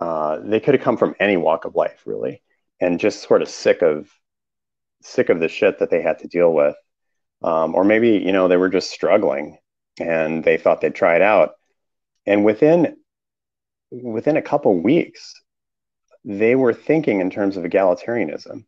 [0.00, 2.42] Uh, they could have come from any walk of life, really,
[2.80, 4.10] and just sort of sick of
[5.02, 6.76] sick of the shit that they had to deal with,
[7.42, 9.58] um, or maybe you know they were just struggling
[10.00, 11.52] and they thought they'd try it out.
[12.26, 12.96] And within
[13.90, 15.34] within a couple weeks,
[16.24, 18.64] they were thinking in terms of egalitarianism.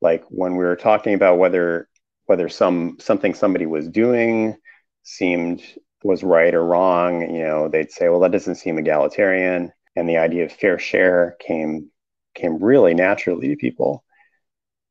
[0.00, 1.88] Like when we were talking about whether
[2.26, 4.56] whether some something somebody was doing
[5.02, 5.62] seemed
[6.02, 7.34] was right or wrong.
[7.34, 9.72] You know, they'd say, well, that doesn't seem egalitarian.
[9.96, 11.90] And the idea of fair share came
[12.34, 14.04] came really naturally to people.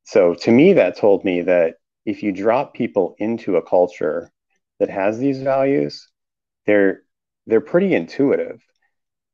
[0.03, 4.31] So to me, that told me that if you drop people into a culture
[4.79, 6.09] that has these values,
[6.65, 7.03] they're
[7.47, 8.61] they're pretty intuitive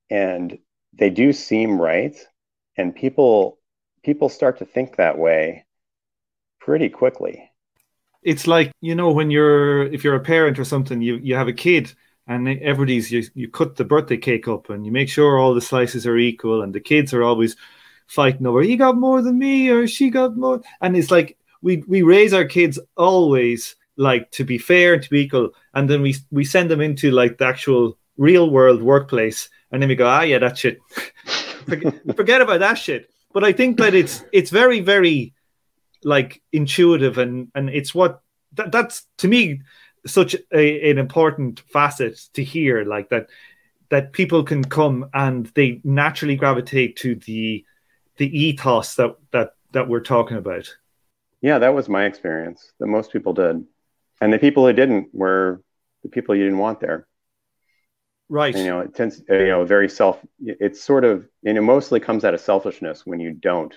[0.10, 0.58] and
[0.94, 2.16] they do seem right.
[2.78, 3.60] And people
[4.04, 5.66] people start to think that way
[6.60, 7.50] pretty quickly
[8.26, 11.48] it's like you know when you're if you're a parent or something you you have
[11.48, 11.94] a kid
[12.28, 15.62] and everybody's you, you cut the birthday cake up and you make sure all the
[15.62, 17.56] slices are equal and the kids are always
[18.08, 20.62] fighting over he got more than me or she got more.
[20.82, 25.10] And it's like we we raise our kids always like to be fair and to
[25.10, 25.52] be equal.
[25.74, 29.90] And then we we send them into like the actual real world workplace and then
[29.90, 30.80] we go ah yeah that shit.
[31.66, 33.10] Forget, forget about that shit.
[33.34, 35.35] But i think that it's it's very very
[36.06, 38.22] like intuitive and and it's what
[38.54, 39.62] that, that's to me
[40.06, 43.28] such a, an important facet to hear like that
[43.89, 47.65] that people can come and they naturally gravitate to the
[48.18, 50.74] the ethos that that that we're talking about.
[51.41, 53.65] Yeah that was my experience that most people did.
[54.22, 55.62] And the people who didn't were
[56.04, 57.08] the people you didn't want there.
[58.30, 58.56] Right.
[58.56, 62.24] You know it tends you know very self it's sort of and it mostly comes
[62.24, 63.74] out of selfishness when you don't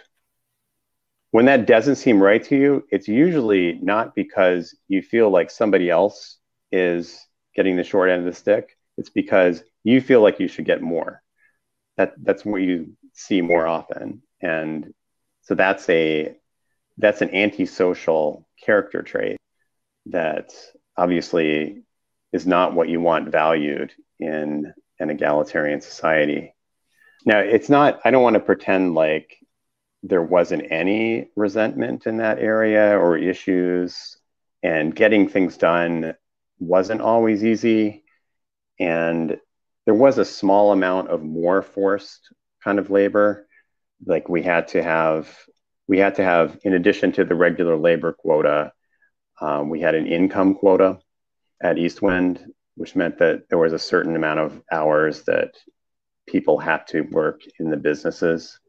[1.30, 5.90] when that doesn't seem right to you, it's usually not because you feel like somebody
[5.90, 6.38] else
[6.72, 8.76] is getting the short end of the stick.
[8.96, 11.22] It's because you feel like you should get more.
[11.96, 14.92] That that's what you see more often, and
[15.42, 16.36] so that's a
[16.96, 19.36] that's an antisocial character trait
[20.06, 20.52] that
[20.96, 21.82] obviously
[22.32, 26.54] is not what you want valued in an egalitarian society.
[27.24, 28.00] Now, it's not.
[28.04, 29.36] I don't want to pretend like
[30.02, 34.16] there wasn't any resentment in that area or issues,
[34.62, 36.14] and getting things done
[36.58, 38.04] wasn't always easy.
[38.78, 39.38] And
[39.86, 42.32] there was a small amount of more forced
[42.62, 43.46] kind of labor.
[44.06, 45.34] Like we had to have,
[45.88, 48.72] we had to have, in addition to the regular labor quota,
[49.40, 50.98] um, we had an income quota
[51.62, 52.44] at Eastwind,
[52.76, 55.54] which meant that there was a certain amount of hours that
[56.28, 58.60] people had to work in the businesses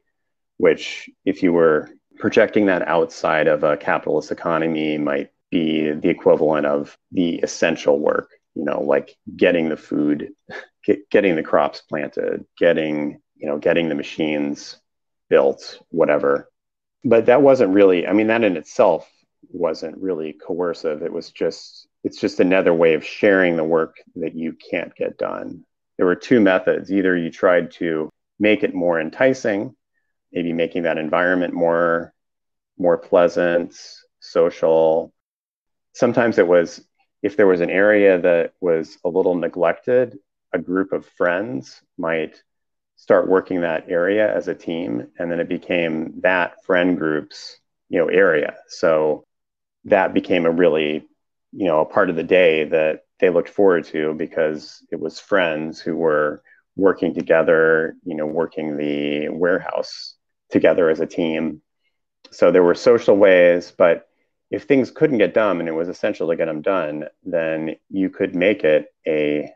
[0.60, 6.66] which, if you were projecting that outside of a capitalist economy, might be the equivalent
[6.66, 10.34] of the essential work, you know, like getting the food,
[10.86, 14.78] get, getting the crops planted, getting, you know, getting the machines
[15.30, 16.50] built, whatever.
[17.06, 19.10] But that wasn't really, I mean, that in itself
[19.52, 21.02] wasn't really coercive.
[21.02, 25.18] It was just, it's just another way of sharing the work that you can't get
[25.18, 25.64] done.
[25.96, 26.92] There were two methods.
[26.92, 29.74] Either you tried to make it more enticing
[30.32, 32.14] maybe making that environment more
[32.78, 33.76] more pleasant,
[34.20, 35.14] social.
[35.94, 36.82] Sometimes it was
[37.22, 40.18] if there was an area that was a little neglected,
[40.54, 42.42] a group of friends might
[42.96, 47.98] start working that area as a team and then it became that friend group's you
[47.98, 49.24] know area so
[49.86, 51.08] that became a really
[51.54, 55.18] you know a part of the day that they looked forward to because it was
[55.18, 56.44] friends who were
[56.76, 60.16] working together you know working the warehouse
[60.50, 61.62] together as a team.
[62.32, 64.08] So there were social ways, but
[64.52, 68.10] if things couldn't get done and it was essential to get them done, then you
[68.10, 69.52] could make it a,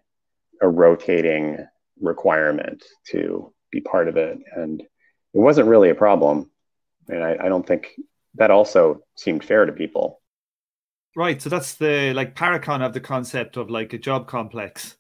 [0.61, 1.65] a rotating
[1.99, 4.37] requirement to be part of it.
[4.55, 6.51] And it wasn't really a problem.
[7.07, 7.89] And I, I don't think
[8.35, 10.21] that also seemed fair to people.
[11.15, 11.41] Right.
[11.41, 14.95] So that's the like Parecon of the concept of like a job complex.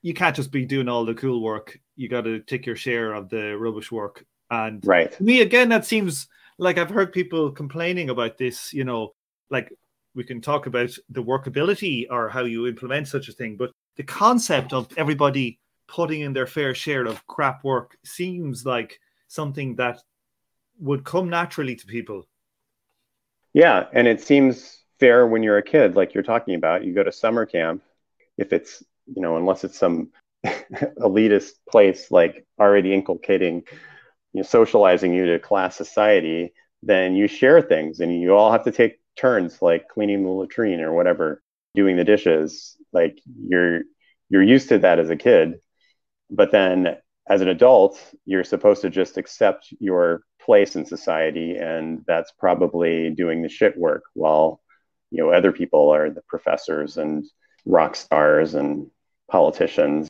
[0.00, 1.78] You can't just be doing all the cool work.
[1.96, 5.12] You got to take your share of the rubbish work and right.
[5.12, 9.14] to me, again, that seems like I've heard people complaining about this, you know,
[9.50, 9.72] like
[10.14, 14.02] we can talk about the workability or how you implement such a thing, but the
[14.02, 20.00] concept of everybody putting in their fair share of crap work seems like something that
[20.78, 22.26] would come naturally to people.
[23.54, 26.84] Yeah, and it seems fair when you're a kid, like you're talking about.
[26.84, 27.82] You go to summer camp,
[28.36, 30.10] if it's, you know, unless it's some
[30.46, 33.64] elitist place like already inculcating
[34.32, 36.52] you know, socializing you to class society,
[36.82, 40.80] then you share things and you all have to take turns like cleaning the latrine
[40.80, 41.42] or whatever,
[41.74, 42.76] doing the dishes.
[42.92, 43.82] Like you're
[44.30, 45.60] you're used to that as a kid.
[46.30, 46.96] But then
[47.28, 53.10] as an adult, you're supposed to just accept your place in society and that's probably
[53.10, 54.60] doing the shit work while
[55.10, 57.26] you know other people are the professors and
[57.66, 58.90] rock stars and
[59.30, 60.08] politicians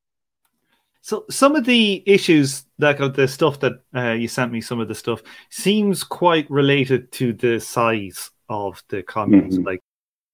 [1.08, 4.88] so some of the issues, like the stuff that uh, you sent me, some of
[4.88, 9.56] the stuff seems quite related to the size of the communes.
[9.56, 9.66] Mm-hmm.
[9.66, 9.82] Like,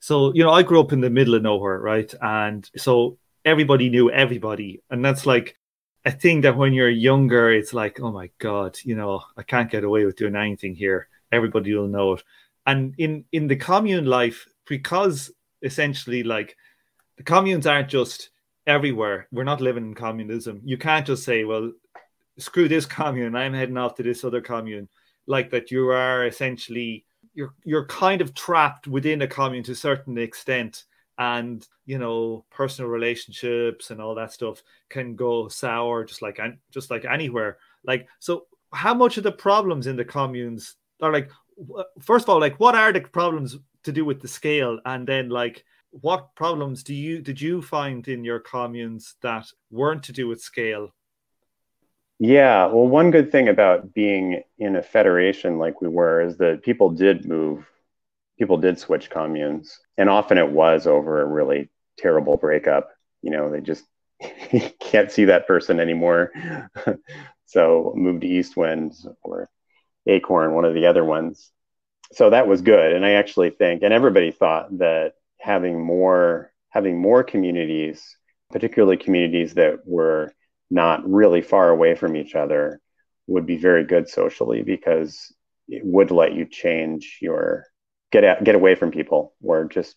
[0.00, 2.12] so you know, I grew up in the middle of nowhere, right?
[2.20, 4.82] And so everybody knew everybody.
[4.90, 5.56] And that's like
[6.04, 9.70] a thing that when you're younger, it's like, oh my God, you know, I can't
[9.70, 11.08] get away with doing anything here.
[11.32, 12.22] Everybody will know it.
[12.66, 15.30] And in, in the commune life, because
[15.62, 16.56] essentially like
[17.16, 18.30] the communes aren't just
[18.66, 19.28] everywhere.
[19.32, 20.60] We're not living in communism.
[20.64, 21.72] You can't just say, well,
[22.38, 24.88] screw this commune, I'm heading off to this other commune.
[25.26, 27.04] Like that you are essentially
[27.34, 30.84] you're you're kind of trapped within a commune to a certain extent.
[31.16, 36.90] And you know personal relationships and all that stuff can go sour just like just
[36.90, 37.58] like anywhere.
[37.84, 41.30] Like so how much of the problems in the communes are like
[42.00, 44.80] first of all like what are the problems to do with the scale?
[44.84, 50.02] And then like what problems do you did you find in your communes that weren't
[50.02, 50.90] to do with scale
[52.26, 56.62] yeah well one good thing about being in a federation like we were is that
[56.62, 57.66] people did move
[58.38, 62.90] people did switch communes, and often it was over a really terrible breakup.
[63.22, 63.84] You know, they just
[64.80, 66.32] can't see that person anymore.
[67.46, 69.48] so moved to Eastwind or
[70.06, 71.50] Acorn, one of the other ones.
[72.12, 77.00] So that was good, and I actually think, and everybody thought that having more having
[77.00, 78.16] more communities,
[78.50, 80.32] particularly communities that were
[80.74, 82.80] not really far away from each other,
[83.26, 85.32] would be very good socially because
[85.68, 87.64] it would let you change your
[88.12, 89.96] get get away from people or just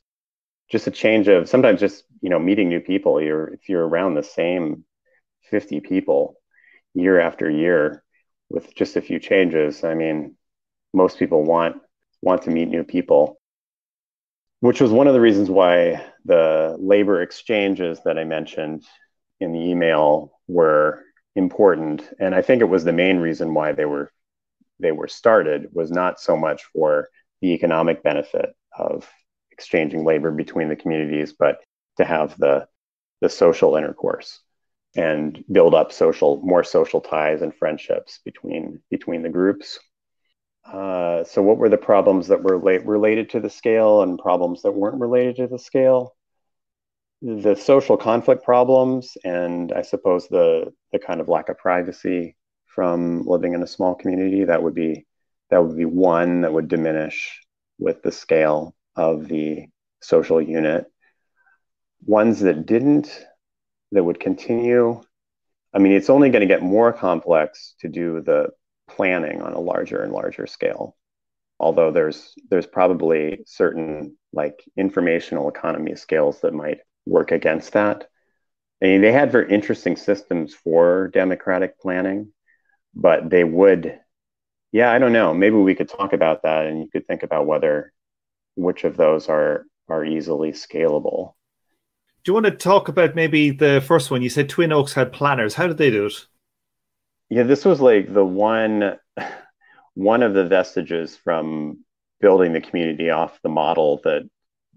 [0.72, 3.22] just a change of sometimes just you know meeting new people.
[3.22, 4.86] You're if you're around the same
[5.50, 6.38] 50 people
[6.94, 8.04] year after year
[8.50, 10.36] with just a few changes i mean
[10.94, 11.78] most people want
[12.22, 13.40] want to meet new people
[14.60, 18.84] which was one of the reasons why the labor exchanges that i mentioned
[19.40, 21.04] in the email were
[21.36, 24.12] important and i think it was the main reason why they were
[24.80, 27.10] they were started was not so much for
[27.42, 29.10] the economic benefit of
[29.52, 31.60] exchanging labor between the communities, but
[31.98, 32.68] to have the
[33.22, 34.42] the social intercourse
[34.96, 39.80] and build up social more social ties and friendships between between the groups.
[40.66, 44.62] Uh, so, what were the problems that were late, related to the scale and problems
[44.62, 46.16] that weren't related to the scale?
[47.22, 52.36] The social conflict problems, and I suppose the the kind of lack of privacy
[52.68, 55.06] from living in a small community that would be
[55.50, 57.42] that would be one that would diminish
[57.80, 59.68] with the scale of the
[60.02, 60.86] social unit.
[62.06, 63.26] Ones that didn't,
[63.92, 65.02] that would continue.
[65.74, 68.50] I mean, it's only going to get more complex to do the
[68.88, 70.96] planning on a larger and larger scale.
[71.60, 78.10] Although there's there's probably certain like informational economy scales that might work against that.
[78.82, 82.32] I mean, they had very interesting systems for democratic planning,
[82.94, 84.00] but they would
[84.72, 85.34] yeah, I don't know.
[85.34, 87.94] Maybe we could talk about that, and you could think about whether
[88.56, 91.34] which of those are are easily scalable.
[92.24, 94.22] Do you want to talk about maybe the first one?
[94.22, 95.54] You said Twin Oaks had planners.
[95.54, 96.14] How did they do it?
[97.30, 98.98] Yeah, this was like the one
[99.94, 101.84] one of the vestiges from
[102.20, 104.30] building the community off the model that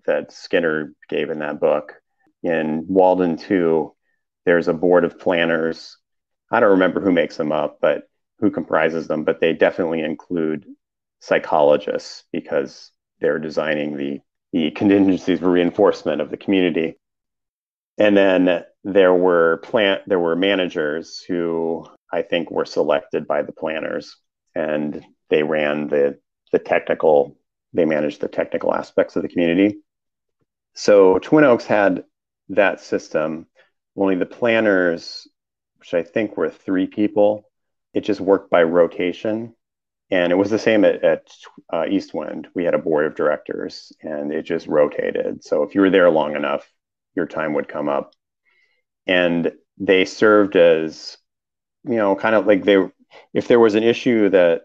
[0.07, 2.01] that Skinner gave in that book.
[2.43, 3.95] In Walden 2,
[4.47, 5.97] there's a board of planners.
[6.51, 10.65] I don't remember who makes them up, but who comprises them, but they definitely include
[11.21, 14.21] psychologists because they're designing the,
[14.53, 16.99] the contingencies for reinforcement of the community.
[17.99, 23.53] And then there were plant there were managers who I think were selected by the
[23.53, 24.17] planners
[24.55, 26.19] and they ran the
[26.51, 27.37] the technical
[27.73, 29.81] they managed the technical aspects of the community.
[30.75, 32.05] So Twin Oaks had
[32.51, 33.47] that system.
[33.97, 35.27] Only the planners,
[35.79, 37.45] which I think were three people,
[37.95, 39.55] it just worked by rotation.
[40.11, 41.29] And it was the same at, at
[41.73, 42.49] uh, Eastwind.
[42.55, 45.45] We had a board of directors and it just rotated.
[45.45, 46.69] So if you were there long enough,
[47.15, 48.13] your time would come up.
[49.07, 51.17] And they served as,
[51.85, 52.79] you know, kind of like they,
[53.33, 54.63] if there was an issue that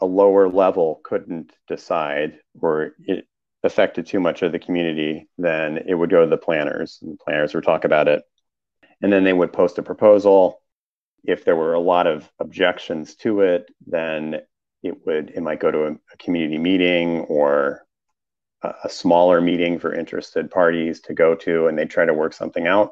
[0.00, 3.26] a lower level couldn't decide or it
[3.64, 7.24] affected too much of the community, then it would go to the planners and the
[7.24, 8.22] planners would talk about it.
[9.02, 10.60] And then they would post a proposal
[11.24, 14.42] if there were a lot of objections to it, then
[14.82, 17.86] it would it might go to a, a community meeting or
[18.62, 22.34] a, a, smaller meeting for interested parties to go to, and they try to work
[22.34, 22.90] something out.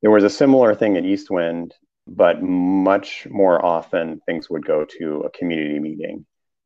[0.00, 1.74] There was a similar thing at Eastwind,
[2.06, 6.24] but much more often things would go to a community meeting,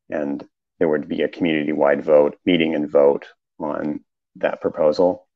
[0.08, 0.46] and
[0.82, 3.26] there would be a community-wide vote, meeting and vote
[3.60, 4.00] on
[4.34, 5.28] that proposal.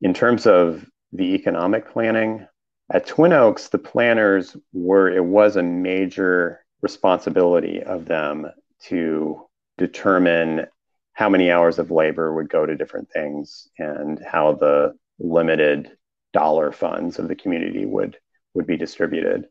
[0.00, 2.48] In terms of the economic planning,
[2.92, 8.50] at Twin Oaks, the planners were, it was a major responsibility of them
[8.86, 9.40] to
[9.78, 10.66] determine
[11.12, 15.92] how many hours of labor would go to different things and how the limited
[16.32, 18.16] dollar funds of the community would
[18.54, 19.46] would be distributed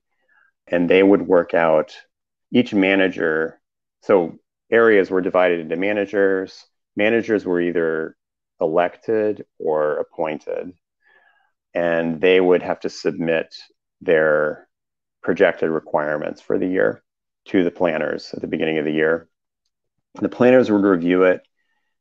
[0.68, 1.96] and they would work out
[2.52, 3.62] each manager
[4.02, 4.38] so
[4.72, 6.66] areas were divided into managers.
[6.96, 8.16] Managers were either
[8.62, 10.74] elected or appointed
[11.74, 13.54] and they would have to submit
[14.02, 14.68] their
[15.22, 17.04] projected requirements for the year
[17.46, 19.28] to the planners at the beginning of the year.
[20.16, 21.42] The planners would review it.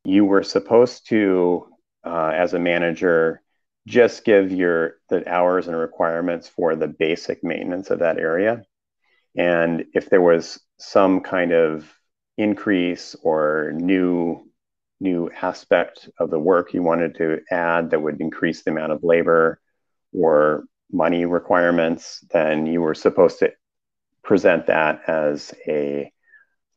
[0.04, 1.66] You were supposed to
[2.04, 3.42] uh, as a manager
[3.86, 8.62] just give your the hours and requirements for the basic maintenance of that area.
[9.36, 11.90] And if there was some kind of
[12.38, 14.44] increase or new
[15.00, 19.04] new aspect of the work you wanted to add that would increase the amount of
[19.04, 19.60] labor
[20.12, 23.52] or money requirements then you were supposed to
[24.22, 26.10] present that as a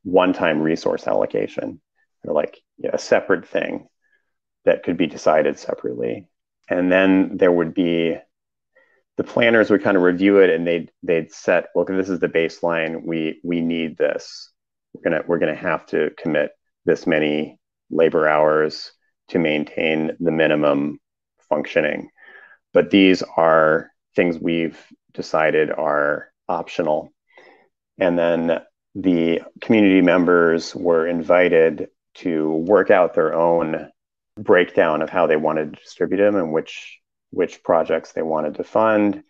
[0.03, 1.81] one-time resource allocation
[2.23, 2.59] or like
[2.91, 3.87] a separate thing
[4.65, 6.27] that could be decided separately.
[6.69, 8.17] And then there would be
[9.17, 12.27] the planners would kind of review it and they'd they'd set look this is the
[12.27, 13.03] baseline.
[13.03, 14.50] We we need this
[14.93, 16.51] we're gonna we're gonna have to commit
[16.85, 18.91] this many labor hours
[19.29, 20.99] to maintain the minimum
[21.49, 22.09] functioning
[22.73, 24.79] but these are things we've
[25.13, 27.11] decided are optional
[27.99, 28.59] and then
[28.95, 33.89] the community members were invited to work out their own
[34.37, 36.99] breakdown of how they wanted to distribute them and which
[37.31, 39.23] which projects they wanted to fund.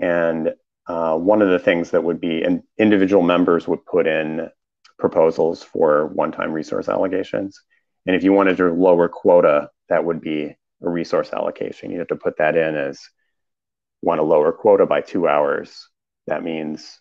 [0.00, 0.50] And
[0.86, 4.48] uh, one of the things that would be, and individual members would put in
[4.98, 7.54] proposals for one-time resource allocations.
[8.06, 11.90] And if you wanted to lower quota, that would be a resource allocation.
[11.90, 13.00] You have to put that in as
[14.02, 15.88] want to lower quota by two hours.
[16.26, 17.00] That means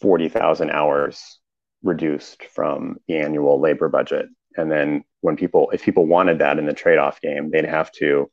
[0.00, 1.38] 40,000 hours
[1.82, 4.26] reduced from the annual labor budget.
[4.56, 7.90] And then when people, if people wanted that in the trade off game, they'd have
[7.92, 8.30] to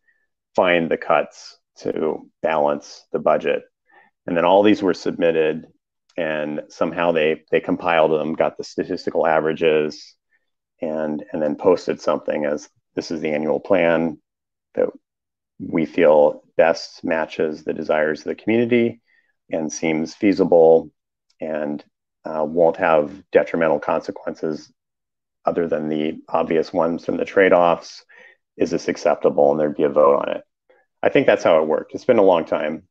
[0.56, 3.64] find the cuts to balance the budget.
[4.26, 5.68] And then all these were submitted
[6.18, 10.16] and somehow they they compiled them, got the statistical averages
[10.82, 14.20] and and then posted something as this is the annual plan
[14.76, 14.90] that
[15.60, 19.02] we feel best matches the desires of the community
[19.52, 20.92] and seems feasible
[21.40, 21.84] and
[22.26, 24.72] uh, won't have detrimental consequences
[25.46, 28.06] other than the obvious ones from the trade-offs.
[28.56, 29.52] Is this acceptable?
[29.52, 30.44] And there'd be a vote on it.
[31.02, 31.94] I think that's how it worked.
[31.94, 32.84] It's been a long time.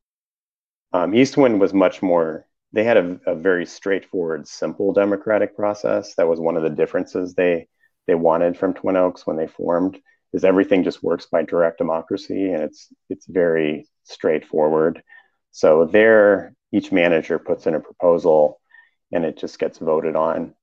[0.93, 6.15] Um, eastwind was much more they had a, a, very straightforward simple democratic process.
[6.15, 7.69] That was one of the differences they
[8.07, 9.99] they wanted from twin oaks when they formed
[10.33, 15.03] is everything just works by direct democracy and it's it's very straightforward.
[15.51, 18.61] So there each manager puts in a proposal
[19.13, 20.55] and it just gets voted on.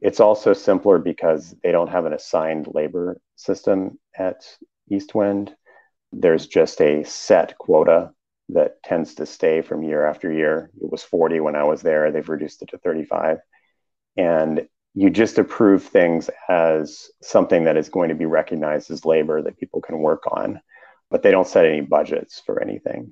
[0.00, 4.46] It's also simpler because they don't have an assigned labor system at
[4.90, 5.54] Eastwind.
[6.12, 8.12] There's just a set quota
[8.50, 10.70] that tends to stay from year after year.
[10.80, 13.38] It was 40 when I was there, they've reduced it to 35.
[14.16, 19.42] And you just approve things as something that is going to be recognized as labor
[19.42, 20.60] that people can work on,
[21.10, 23.10] but they don't set any budgets for anything,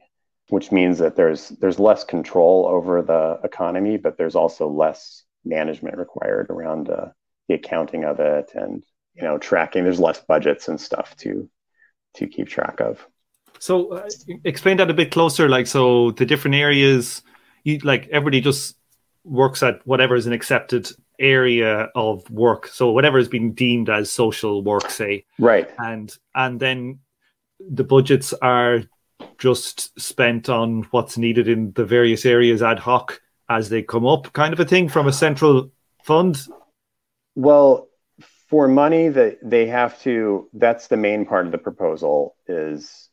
[0.49, 5.99] which means that there's there's less control over the economy, but there's also less management
[5.99, 7.09] required around uh,
[7.49, 8.82] the accounting of it and
[9.14, 11.49] you know tracking there's less budgets and stuff to
[12.14, 13.07] to keep track of
[13.59, 14.09] so uh,
[14.44, 17.22] explain that a bit closer like so the different areas
[17.64, 18.76] you like everybody just
[19.24, 20.88] works at whatever is an accepted
[21.18, 22.66] area of work.
[22.68, 25.24] So whatever is being deemed as social work say.
[25.38, 25.70] Right.
[25.78, 27.00] And and then
[27.59, 28.82] the budgets are
[29.38, 34.32] just spent on what's needed in the various areas ad hoc as they come up,
[34.32, 35.70] kind of a thing from a central
[36.02, 36.46] fund?
[37.34, 37.88] Well,
[38.48, 43.03] for money that they have to, that's the main part of the proposal is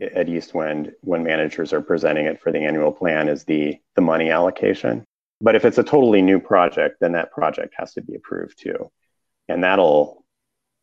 [0.00, 4.30] at Eastwind when managers are presenting it for the annual plan is the the money
[4.30, 5.04] allocation.
[5.40, 8.90] But if it's a totally new project, then that project has to be approved too.
[9.48, 10.24] And that'll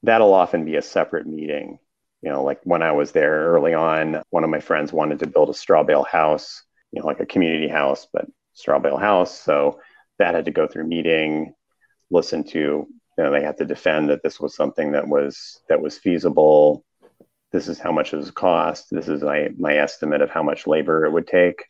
[0.04, 1.80] that'll often be a separate meeting.
[2.22, 5.28] You know, like when I was there early on, one of my friends wanted to
[5.28, 9.40] build a straw bale house, you know, like a community house, but straw bale house.
[9.40, 9.80] So
[10.18, 11.54] that had to go through meeting,
[12.10, 12.88] listen to, you
[13.18, 16.84] know, they had to defend that this was something that was that was feasible.
[17.52, 18.88] This is how much it cost.
[18.92, 21.64] This is my my estimate of how much labor it would take,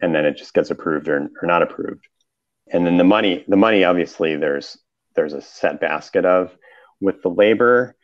[0.00, 2.06] and then it just gets approved or, or not approved.
[2.72, 4.78] And then the money, the money obviously there's
[5.14, 6.56] there's a set basket of.
[7.00, 7.96] With the labor,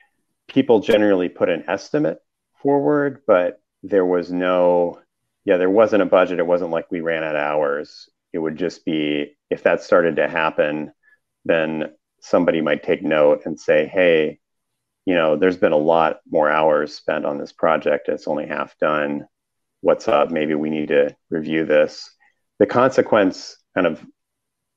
[0.49, 2.19] people generally put an estimate
[2.61, 5.01] forward, but there was no
[5.45, 6.41] yeah, there wasn't a budget.
[6.41, 10.16] It wasn't like we ran out of hours it would just be if that started
[10.16, 10.93] to happen,
[11.45, 14.39] then somebody might take note and say, hey,
[15.09, 18.11] you know, there's been a lot more hours spent on this project.
[18.11, 19.27] It's only half done.
[19.81, 20.31] what's up.
[20.31, 22.15] Maybe we need to review this.
[22.59, 24.05] The consequence, kind of,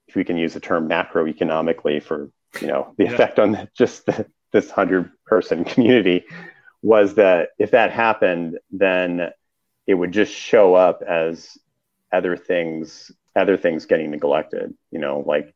[0.07, 3.11] if we can use the term macroeconomically for you know the yeah.
[3.11, 6.23] effect on just the, this hundred person community,
[6.81, 9.31] was that if that happened, then
[9.85, 11.57] it would just show up as
[12.13, 14.73] other things, other things getting neglected.
[14.91, 15.53] You know, like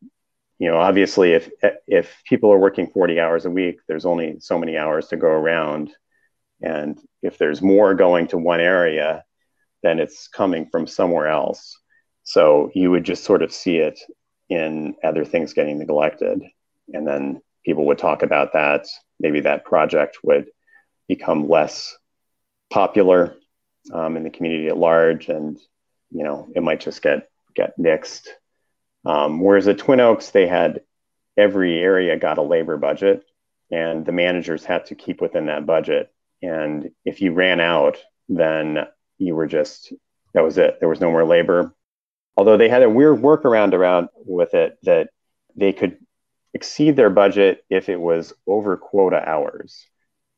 [0.60, 1.50] you know, obviously, if
[1.88, 5.28] if people are working forty hours a week, there's only so many hours to go
[5.28, 5.92] around,
[6.62, 9.24] and if there's more going to one area,
[9.84, 11.78] then it's coming from somewhere else.
[12.24, 14.00] So you would just sort of see it
[14.50, 16.42] in other things getting neglected.
[16.94, 18.88] And then people would talk about that.
[19.20, 20.48] Maybe that project would
[21.08, 21.96] become less
[22.72, 23.36] popular
[23.94, 25.30] um, in the community at large.
[25.30, 25.60] And,
[26.12, 28.28] you know, it might just get, get nixed.
[29.06, 30.82] Um, whereas at Twin Oaks, they had
[31.38, 33.26] every area got a labor budget
[33.72, 36.12] and the managers had to keep within that budget.
[36.42, 37.98] And if you ran out,
[38.30, 38.86] then
[39.18, 39.94] you were just
[40.34, 40.80] that was it.
[40.80, 41.74] There was no more labor.
[42.38, 45.10] Although they had a weird workaround around with it that
[45.56, 45.98] they could
[46.54, 49.86] exceed their budget if it was over quota hours,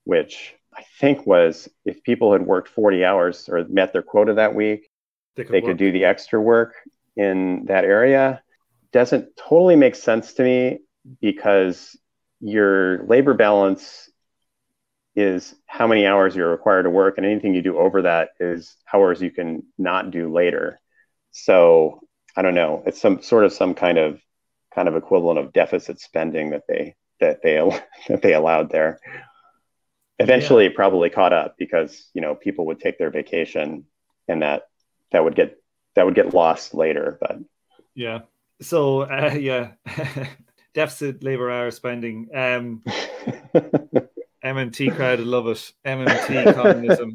[0.03, 4.53] which I think was if people had worked 40 hours or met their quota that
[4.53, 4.89] week,
[5.36, 6.76] they could, they could do the extra work
[7.15, 8.43] in that area.
[8.92, 10.80] Doesn't totally make sense to me
[11.22, 11.96] because
[12.40, 14.10] your labor balance
[15.16, 18.76] is how many hours you're required to work, and anything you do over that is
[18.94, 20.80] hours you can not do later.
[21.32, 22.02] So
[22.36, 22.84] I don't know.
[22.86, 24.22] It's some sort of some kind of
[24.74, 27.58] kind of equivalent of deficit spending that they that they
[28.08, 29.00] that they allowed there.
[30.20, 30.70] Eventually, yeah.
[30.70, 33.86] it probably caught up because you know people would take their vacation,
[34.28, 34.68] and that
[35.12, 35.60] that would get
[35.96, 37.18] that would get lost later.
[37.20, 37.40] But
[37.96, 38.20] yeah,
[38.62, 39.72] so uh, yeah,
[40.74, 42.30] deficit labor hour spending.
[42.34, 42.84] Um,
[44.43, 45.74] MMT crowd would love it.
[45.86, 47.14] MMT communism.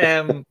[0.00, 0.44] Um,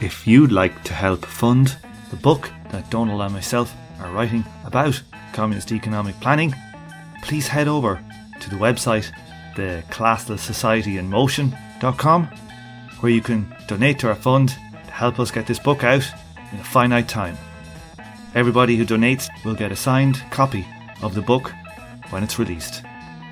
[0.00, 1.76] If you'd like to help fund
[2.10, 5.00] the book that Donald and myself are writing about
[5.32, 6.54] communist economic planning,
[7.22, 8.02] please head over
[8.40, 9.10] to the website,
[9.56, 12.24] the Classless Society in Motion.com,
[13.00, 16.06] where you can donate to our fund to help us get this book out
[16.52, 17.38] in a finite time.
[18.34, 20.66] Everybody who donates will get a signed copy
[21.02, 21.52] of the book
[22.10, 22.82] when it's released.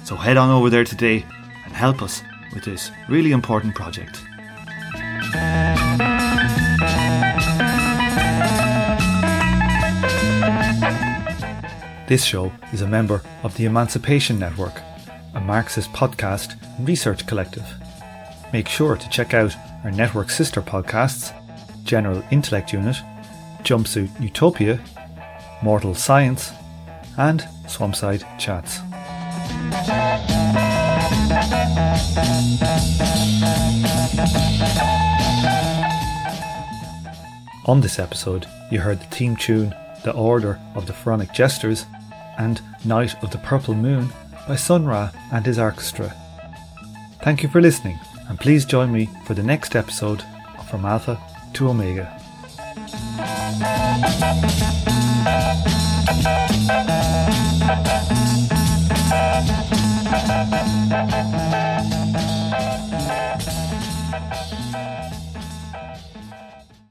[0.02, 1.26] So head on over there today
[1.66, 2.22] and help us
[2.54, 4.24] with this really important project.
[12.06, 14.78] This show is a member of the Emancipation Network,
[15.34, 17.66] a Marxist podcast and research collective.
[18.52, 21.32] Make sure to check out our network sister podcasts
[21.82, 22.96] General Intellect Unit,
[23.62, 24.78] Jumpsuit Utopia,
[25.62, 26.52] Mortal Science,
[27.16, 28.80] and Swampside Chats.
[37.64, 39.74] On this episode, you heard the theme tune
[40.04, 41.86] The Order of the Pharaonic Jesters
[42.38, 44.12] and Night of the Purple Moon
[44.46, 46.14] by Sun Ra and his orchestra.
[47.22, 47.98] Thank you for listening,
[48.28, 50.22] and please join me for the next episode
[50.58, 51.18] of From Alpha
[51.54, 52.20] to Omega.